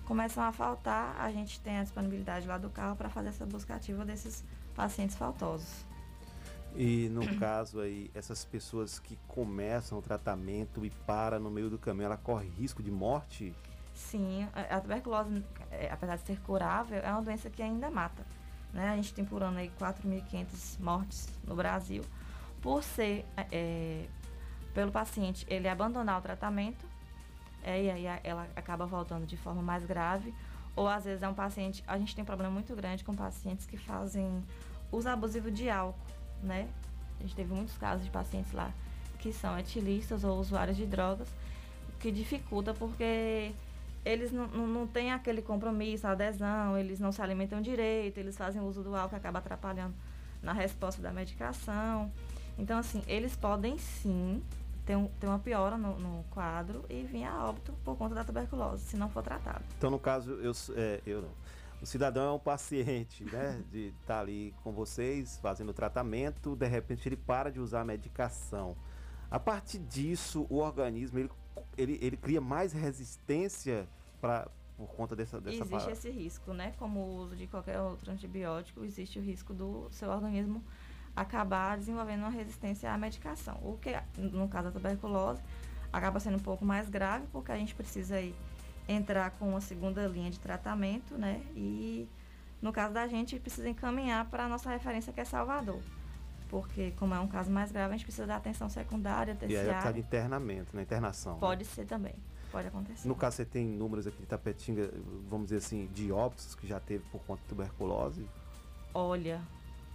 [0.06, 3.76] começam a faltar, a gente tem a disponibilidade lá do carro para fazer essa busca
[3.76, 4.44] ativa desses
[4.76, 5.86] pacientes faltosos.
[6.76, 11.78] E no caso aí, essas pessoas que começam o tratamento e param no meio do
[11.78, 13.54] caminho, ela corre risco de morte?
[13.94, 18.26] Sim, a a tuberculose, é, apesar de ser curável, é uma doença que ainda mata.
[18.74, 18.90] Né?
[18.90, 22.04] A gente tem por ano aí 4.500 mortes no Brasil
[22.62, 24.06] por ser, é,
[24.74, 26.86] pelo paciente, ele abandonar o tratamento
[27.64, 30.34] é, e aí ela acaba voltando de forma mais grave.
[30.76, 33.66] Ou às vezes é um paciente, a gente tem um problema muito grande com pacientes
[33.66, 34.44] que fazem
[34.92, 36.00] uso abusivo de álcool,
[36.42, 36.70] né?
[37.20, 38.72] A gente teve muitos casos de pacientes lá
[39.20, 41.28] que são etilistas ou usuários de drogas,
[42.00, 43.52] que dificulta porque
[44.06, 48.82] eles não, não, têm aquele compromisso, adesão, eles não se alimentam direito, eles fazem uso
[48.82, 49.94] do álcool acaba atrapalhando
[50.42, 52.10] na resposta da medicação.
[52.60, 54.44] Então, assim, eles podem sim
[54.86, 58.24] ter, um, ter uma piora no, no quadro e vir a óbito por conta da
[58.24, 59.64] tuberculose, se não for tratado.
[59.78, 61.30] Então, no caso, eu, é, eu não.
[61.82, 63.64] O cidadão é um paciente, né?
[63.72, 67.86] De estar ali com vocês, fazendo o tratamento, de repente ele para de usar a
[67.86, 68.76] medicação.
[69.32, 71.32] A partir disso, o organismo ele,
[71.78, 73.88] ele, ele cria mais resistência
[74.20, 76.74] pra, por conta dessa, dessa Existe esse risco, né?
[76.78, 80.62] Como o uso de qualquer outro antibiótico, existe o risco do seu organismo
[81.22, 83.58] acabar desenvolvendo uma resistência à medicação.
[83.62, 85.42] O que, no caso da tuberculose,
[85.92, 88.36] acaba sendo um pouco mais grave, porque a gente precisa aí
[88.88, 91.42] entrar com uma segunda linha de tratamento, né?
[91.56, 92.08] E
[92.62, 95.80] no caso da gente, precisa encaminhar para a nossa referência, que é Salvador.
[96.50, 99.68] Porque, como é um caso mais grave, a gente precisa da atenção secundária, E aí
[99.68, 100.00] é causa de terciária.
[100.00, 100.82] internamento, né?
[100.82, 101.34] Internação.
[101.34, 101.40] né?
[101.40, 102.16] Pode ser também,
[102.52, 103.08] pode acontecer.
[103.08, 104.92] No caso, você tem números aqui de Tapetinga,
[105.30, 108.28] vamos dizer assim, de óbitos que já teve por conta de tuberculose?
[108.94, 109.40] Olha,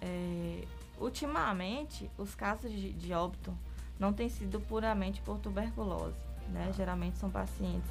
[0.00, 0.62] é,
[1.04, 3.56] ultimamente os casos de, de óbito
[3.98, 6.16] não têm sido puramente por tuberculose,
[6.48, 6.72] né?
[6.76, 7.90] Geralmente são pacientes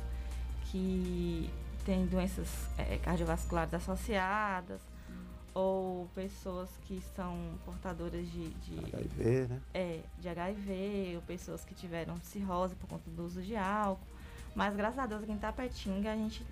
[0.65, 1.49] que
[1.85, 2.47] têm doenças
[2.77, 4.81] é, cardiovasculares associadas
[5.53, 9.61] ou pessoas que são portadoras de, de HIV, né?
[9.73, 14.07] é, de HIV, ou pessoas que tiveram cirrose por conta do uso de álcool.
[14.55, 16.43] Mas graças a Deus aqui em Tapetinga a gente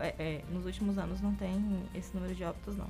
[0.00, 2.88] é, é, nos últimos anos não tem esse número de óbitos não.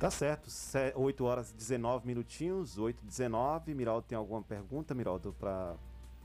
[0.00, 3.74] Tá certo, se- 8 horas e 19 minutinhos, 8 e 19.
[3.74, 5.76] Miraldo tem alguma pergunta, Miraldo, para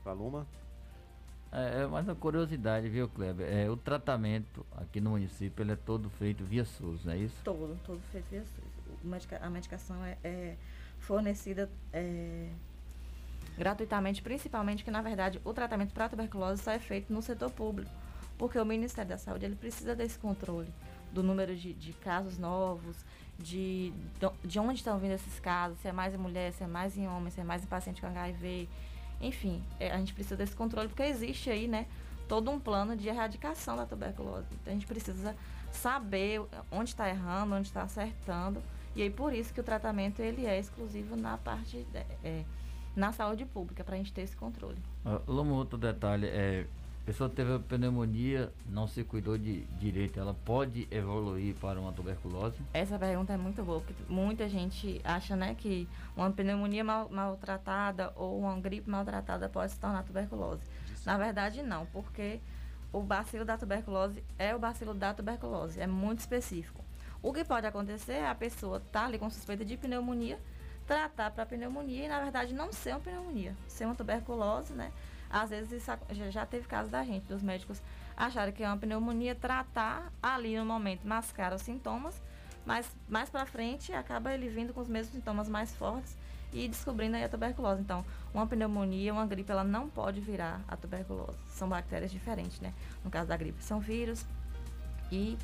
[0.02, 0.46] a Luma?
[1.52, 3.46] É, é mais uma curiosidade, viu, Kleber?
[3.46, 7.36] É, o tratamento aqui no município ele é todo feito via SUS, não é isso?
[7.44, 9.28] Todo, todo feito via SUS.
[9.42, 10.56] A medicação é, é
[10.98, 12.48] fornecida é,
[13.58, 17.90] gratuitamente, principalmente que, na verdade, o tratamento para tuberculose só é feito no setor público,
[18.38, 20.72] porque o Ministério da Saúde ele precisa desse controle
[21.12, 23.04] do número de, de casos novos,
[23.38, 23.92] de,
[24.44, 27.06] de onde estão vindo esses casos, se é mais em mulher, se é mais em
[27.06, 28.68] homem, se é mais em paciente com HIV.
[29.20, 31.86] Enfim, é, a gente precisa desse controle, porque existe aí, né,
[32.28, 34.46] todo um plano de erradicação da tuberculose.
[34.60, 35.34] Então a gente precisa
[35.70, 38.62] saber onde está errando, onde está acertando.
[38.94, 42.44] E aí por isso que o tratamento ele é exclusivo na parte de- é,
[42.94, 44.78] na saúde pública, para a gente ter esse controle.
[45.04, 46.66] Ah, Luma, outro detalhe, é,
[47.06, 52.56] pessoa teve pneumonia, não se cuidou de direito, ela pode evoluir para uma tuberculose?
[52.74, 58.12] Essa pergunta é muito boa, porque muita gente acha né, que uma pneumonia mal- maltratada
[58.16, 60.62] ou uma gripe maltratada pode se tornar tuberculose.
[61.04, 62.40] Na verdade, não, porque
[62.92, 66.84] o bacilo da tuberculose é o bacilo da tuberculose, é muito específico.
[67.22, 70.40] O que pode acontecer é a pessoa estar ali com suspeita de pneumonia,
[70.88, 74.90] tratar para pneumonia e, na verdade, não ser uma pneumonia, ser uma tuberculose, né?
[75.30, 75.90] Às vezes isso
[76.30, 77.82] já, teve caso da gente, dos médicos
[78.16, 82.20] acharem que é uma pneumonia, tratar ali no momento, mascar os sintomas,
[82.64, 86.16] mas mais para frente acaba ele vindo com os mesmos sintomas mais fortes
[86.52, 87.82] e descobrindo aí a tuberculose.
[87.82, 91.38] Então, uma pneumonia, uma gripe, ela não pode virar a tuberculose.
[91.48, 92.72] São bactérias diferentes, né?
[93.04, 94.24] No caso da gripe, são vírus
[95.10, 95.36] e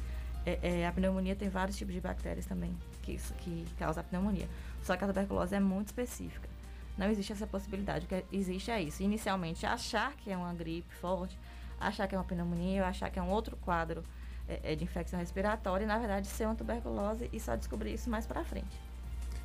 [0.44, 4.48] é, é, a pneumonia tem vários tipos de bactérias também que, que causam a pneumonia.
[4.82, 6.51] Só que a tuberculose é muito específica.
[6.96, 8.06] Não existe essa possibilidade.
[8.06, 9.02] O que existe é isso.
[9.02, 11.38] Inicialmente, achar que é uma gripe forte,
[11.80, 14.02] achar que é uma pneumonia, achar que é um outro quadro
[14.48, 18.10] é, é, de infecção respiratória, e na verdade ser uma tuberculose e só descobrir isso
[18.10, 18.76] mais para frente.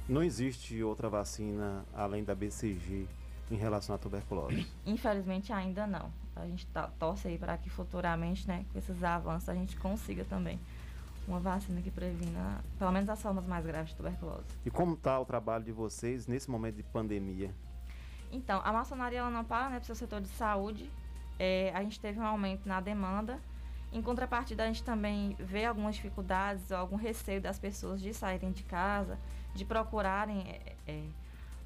[0.07, 3.07] Não existe outra vacina além da BCG
[3.51, 4.65] em relação à tuberculose.
[4.85, 6.11] Infelizmente ainda não.
[6.35, 10.23] A gente tá, torce aí para que futuramente, né, com esses avanços, a gente consiga
[10.25, 10.59] também
[11.27, 14.45] uma vacina que previna, pelo menos as formas mais graves de tuberculose.
[14.65, 17.53] E como está o trabalho de vocês nesse momento de pandemia?
[18.31, 20.89] Então, a maçonaria ela não para, né, para o seu setor de saúde.
[21.37, 23.39] É, a gente teve um aumento na demanda.
[23.91, 28.51] Em contrapartida, a gente também vê algumas dificuldades, ou algum receio das pessoas de saírem
[28.51, 29.17] de casa,
[29.53, 31.03] de procurarem é, é,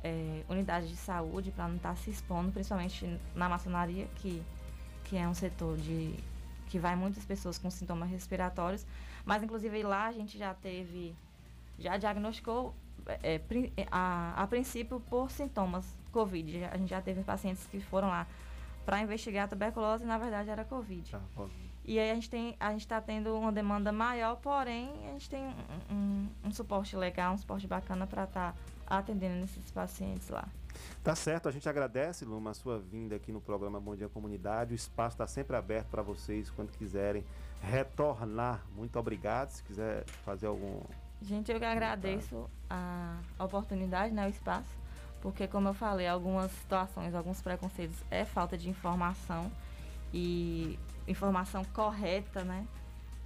[0.03, 4.43] é, unidades de saúde para não estar se expondo, principalmente na maçonaria, que,
[5.05, 6.15] que é um setor de
[6.69, 8.85] que vai muitas pessoas com sintomas respiratórios.
[9.25, 11.15] Mas, inclusive, lá a gente já teve,
[11.77, 12.73] já diagnosticou
[13.23, 16.65] é, pri- a, a princípio por sintomas Covid.
[16.65, 18.27] A gente já teve pacientes que foram lá
[18.85, 21.15] para investigar a tuberculose e na verdade era Covid.
[21.85, 25.29] E aí a gente tem, a gente está tendo uma demanda maior, porém a gente
[25.29, 28.55] tem um, um- um suporte legal, um suporte bacana para estar
[28.85, 30.47] atendendo esses pacientes lá.
[31.03, 34.73] Tá certo, a gente agradece, Luma, a sua vinda aqui no programa Bom Dia Comunidade.
[34.73, 37.23] O espaço está sempre aberto para vocês quando quiserem
[37.61, 38.61] retornar.
[38.75, 39.49] Muito obrigado.
[39.49, 40.81] Se quiser fazer algum.
[41.21, 43.01] Gente, eu que agradeço a
[43.41, 44.69] a oportunidade, né, o espaço,
[45.21, 49.51] porque como eu falei, algumas situações, alguns preconceitos é falta de informação
[50.13, 52.65] e informação correta, né?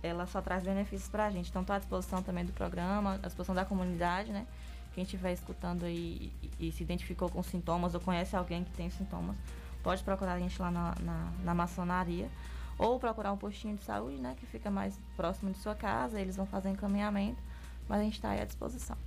[0.02, 1.50] Ela só traz benefícios pra gente.
[1.50, 4.46] Então, estou à disposição também do programa, à disposição da comunidade, né?
[4.94, 8.90] Quem estiver escutando aí e, e se identificou com sintomas ou conhece alguém que tem
[8.90, 9.36] sintomas,
[9.84, 12.30] pode procurar a gente lá na, na, na maçonaria.
[12.78, 16.36] Ou procurar um postinho de saúde, né, que fica mais próximo de sua casa, eles
[16.36, 17.42] vão fazer encaminhamento,
[17.88, 18.98] mas a gente está aí à disposição.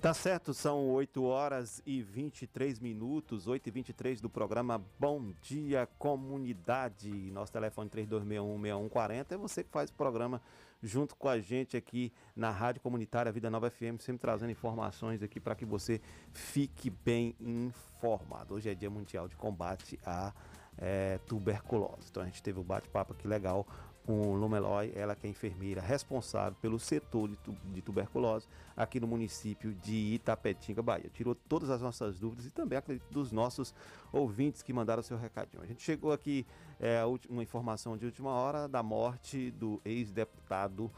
[0.00, 5.88] Tá certo, são 8 horas e 23 minutos, 8 e 23 do programa Bom Dia
[5.98, 7.10] Comunidade.
[7.32, 10.40] Nosso telefone 3261-6140 é você que faz o programa
[10.80, 15.40] junto com a gente aqui na Rádio Comunitária Vida Nova FM, sempre trazendo informações aqui
[15.40, 16.00] para que você
[16.32, 18.54] fique bem informado.
[18.54, 20.32] Hoje é Dia Mundial de Combate à
[20.78, 22.08] eh, Tuberculose.
[22.10, 23.66] Então a gente teve um bate-papo aqui legal
[24.06, 29.06] com Lumeloy, ela que é enfermeira responsável pelo setor de, tu- de tuberculose aqui no
[29.06, 31.10] município de Itapetinga, Bahia.
[31.12, 33.74] Tirou todas as nossas dúvidas e também acredito dos nossos
[34.10, 35.62] ouvintes que mandaram seu recadinho.
[35.62, 36.46] A gente chegou aqui
[36.80, 40.90] é, uma informação de última hora da morte do ex-deputado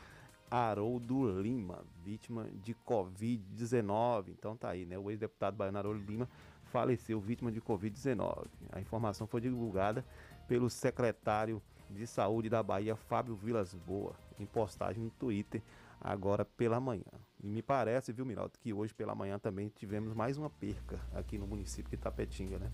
[0.49, 4.29] Haroldo Lima, vítima de Covid-19.
[4.29, 4.97] Então tá aí, né?
[4.99, 6.29] O ex-deputado baiano Haroldo Lima
[6.71, 8.47] faleceu vítima de Covid-19.
[8.73, 10.05] A informação foi divulgada
[10.49, 15.61] pelo secretário de Saúde da Bahia, Fábio Vilas Boa, em postagem no Twitter
[16.01, 17.05] agora pela manhã.
[17.43, 21.37] E me parece, viu, Miraldo, que hoje pela manhã também tivemos mais uma perca aqui
[21.37, 22.71] no município de Itapetinga, né?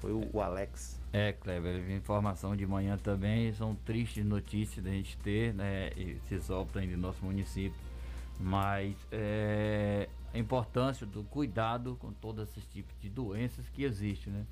[0.00, 1.00] Foi o, o Alex.
[1.12, 6.82] É, Kleber, informação de manhã também, são tristes notícias da gente ter, né, esses óbitos
[6.82, 7.78] aí do nosso município,
[8.38, 14.44] mas é, a importância do cuidado com todos esses tipos de doenças que existem, né.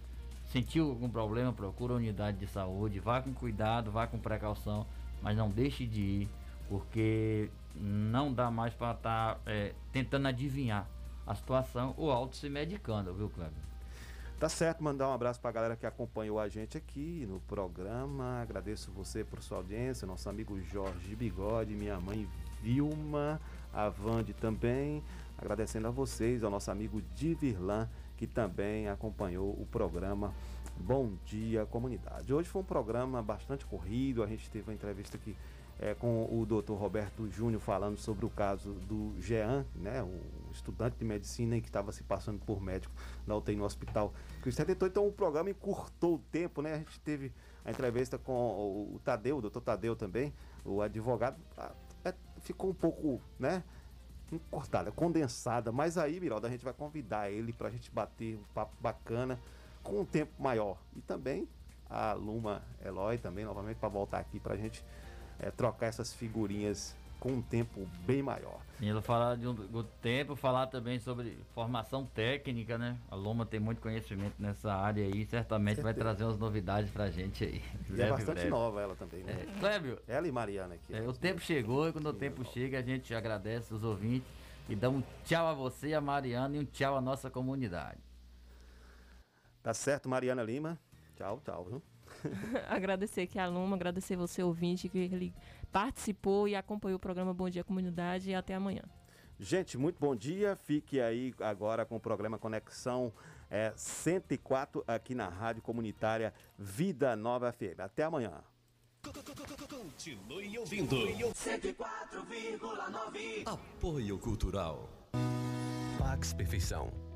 [0.46, 4.86] Sentiu algum problema, procura a unidade de saúde, vá com cuidado, vá com precaução,
[5.22, 6.28] mas não deixe de ir,
[6.68, 9.40] porque não dá mais para estar
[9.90, 10.86] tentando adivinhar
[11.26, 13.52] a situação ou auto se medicando, viu, Kleber?
[14.38, 18.42] Tá certo, mandar um abraço pra galera que acompanhou a gente aqui no programa.
[18.42, 22.28] Agradeço você por sua audiência, nosso amigo Jorge Bigode, minha mãe
[22.60, 23.40] Vilma,
[23.72, 25.02] a Vande também.
[25.36, 30.32] Agradecendo a vocês, ao nosso amigo Divirlan, que também acompanhou o programa
[30.78, 32.32] Bom Dia Comunidade.
[32.32, 35.36] Hoje foi um programa bastante corrido, a gente teve uma entrevista aqui
[35.78, 40.20] é, com o doutor Roberto Júnior falando sobre o caso do Jean, né, o
[40.52, 42.94] estudante de medicina que estava se passando por médico
[43.26, 46.74] na UTI no hospital Cristiano então o programa encurtou o tempo, né?
[46.74, 47.32] A gente teve
[47.64, 50.32] a entrevista com o, o Tadeu, o doutor Tadeu também,
[50.64, 51.72] o advogado, ah,
[52.04, 53.64] é, ficou um pouco, né?
[54.32, 58.54] Encurtada, condensada, mas aí, Miralda, a gente vai convidar ele para a gente bater um
[58.54, 59.38] papo bacana
[59.82, 60.78] com um tempo maior.
[60.96, 61.46] E também
[61.88, 64.84] a Luma Eloy também, novamente, para voltar aqui para a gente
[65.38, 68.60] é, trocar essas figurinhas com um tempo bem maior.
[68.78, 72.98] E ela falar de um do tempo, falar também sobre formação técnica, né?
[73.10, 76.04] A Loma tem muito conhecimento nessa área aí, certamente vai Certeza.
[76.04, 77.62] trazer umas novidades pra gente aí.
[77.88, 78.50] E é bastante breve.
[78.50, 79.32] nova ela também, né?
[79.40, 80.94] É, Clébio, Ela e Mariana aqui.
[80.94, 84.28] é, o tempo chegou e quando o tempo chega a gente agradece os ouvintes
[84.68, 88.00] e dá um tchau a você, a Mariana, e um tchau à nossa comunidade.
[89.62, 90.78] Tá certo, Mariana Lima.
[91.16, 91.82] Tchau, tchau, viu?
[92.68, 95.32] agradecer aqui a Luma, agradecer você, ouvinte, que ele
[95.74, 98.84] participou e acompanhou o programa Bom Dia Comunidade e até amanhã.
[99.40, 100.54] Gente, muito bom dia.
[100.54, 103.12] Fique aí agora com o programa Conexão
[103.50, 107.80] é, 104 aqui na Rádio Comunitária Vida Nova FM.
[107.80, 108.40] Até amanhã.
[109.68, 110.94] Continue ouvindo.
[110.94, 114.88] 104,9 Apoio Cultural.
[115.98, 116.92] Pax Perfeição.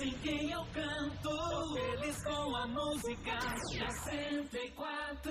[0.00, 3.38] É assim que eu canto, feliz com a música
[3.78, 5.30] da 104.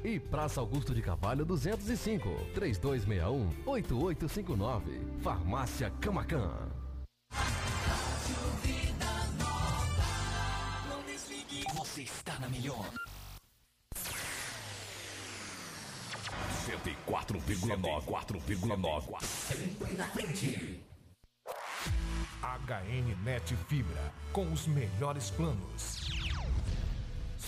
[0.03, 5.21] E Praça Augusto de Carvalho 205, 3261-8859.
[5.21, 6.71] Farmácia Camacan.
[11.75, 12.83] Você está na melhor.
[16.65, 18.03] 104,9.
[18.05, 19.23] 4,9.
[19.23, 20.83] Sempre na frente.
[22.41, 26.20] HN Net Fibra, com os melhores planos.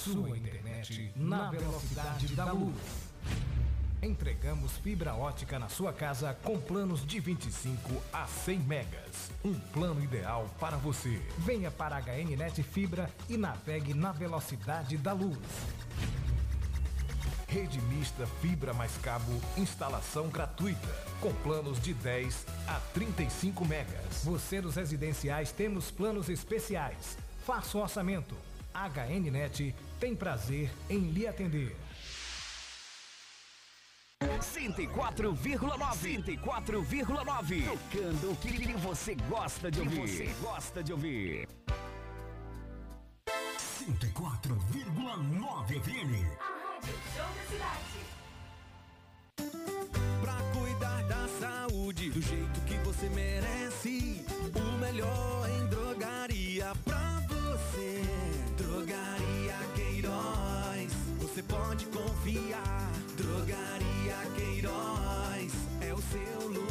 [0.04, 2.76] Sua internet na velocidade da luz.
[4.02, 9.32] Entregamos fibra ótica na sua casa com planos de 25 a 100 megas.
[9.46, 11.22] Um plano ideal para você.
[11.38, 15.38] Venha para a HNnet Fibra e navegue na velocidade da luz.
[17.48, 20.90] Rede mista fibra mais cabo, instalação gratuita,
[21.22, 24.24] com planos de 10 a 35 megas.
[24.26, 27.18] Você dos residenciais temos planos especiais.
[27.46, 28.36] Faça o orçamento.
[28.74, 29.74] HNnet
[30.04, 31.74] tem prazer em lhe atender.
[34.22, 40.02] 104,9 104,9 Tocando o que você gosta de ouvir.
[40.02, 41.48] Que você gosta de ouvir.
[43.88, 46.28] 104,9 FM.
[46.38, 48.02] A Rádio Show da Cidade.
[50.20, 58.02] Pra cuidar da saúde do jeito que você merece, o melhor em drogaria pra você.
[58.58, 59.33] Drogaria
[61.34, 62.92] você pode confiar.
[63.18, 66.63] Drogaria Queiroz é o seu lugar.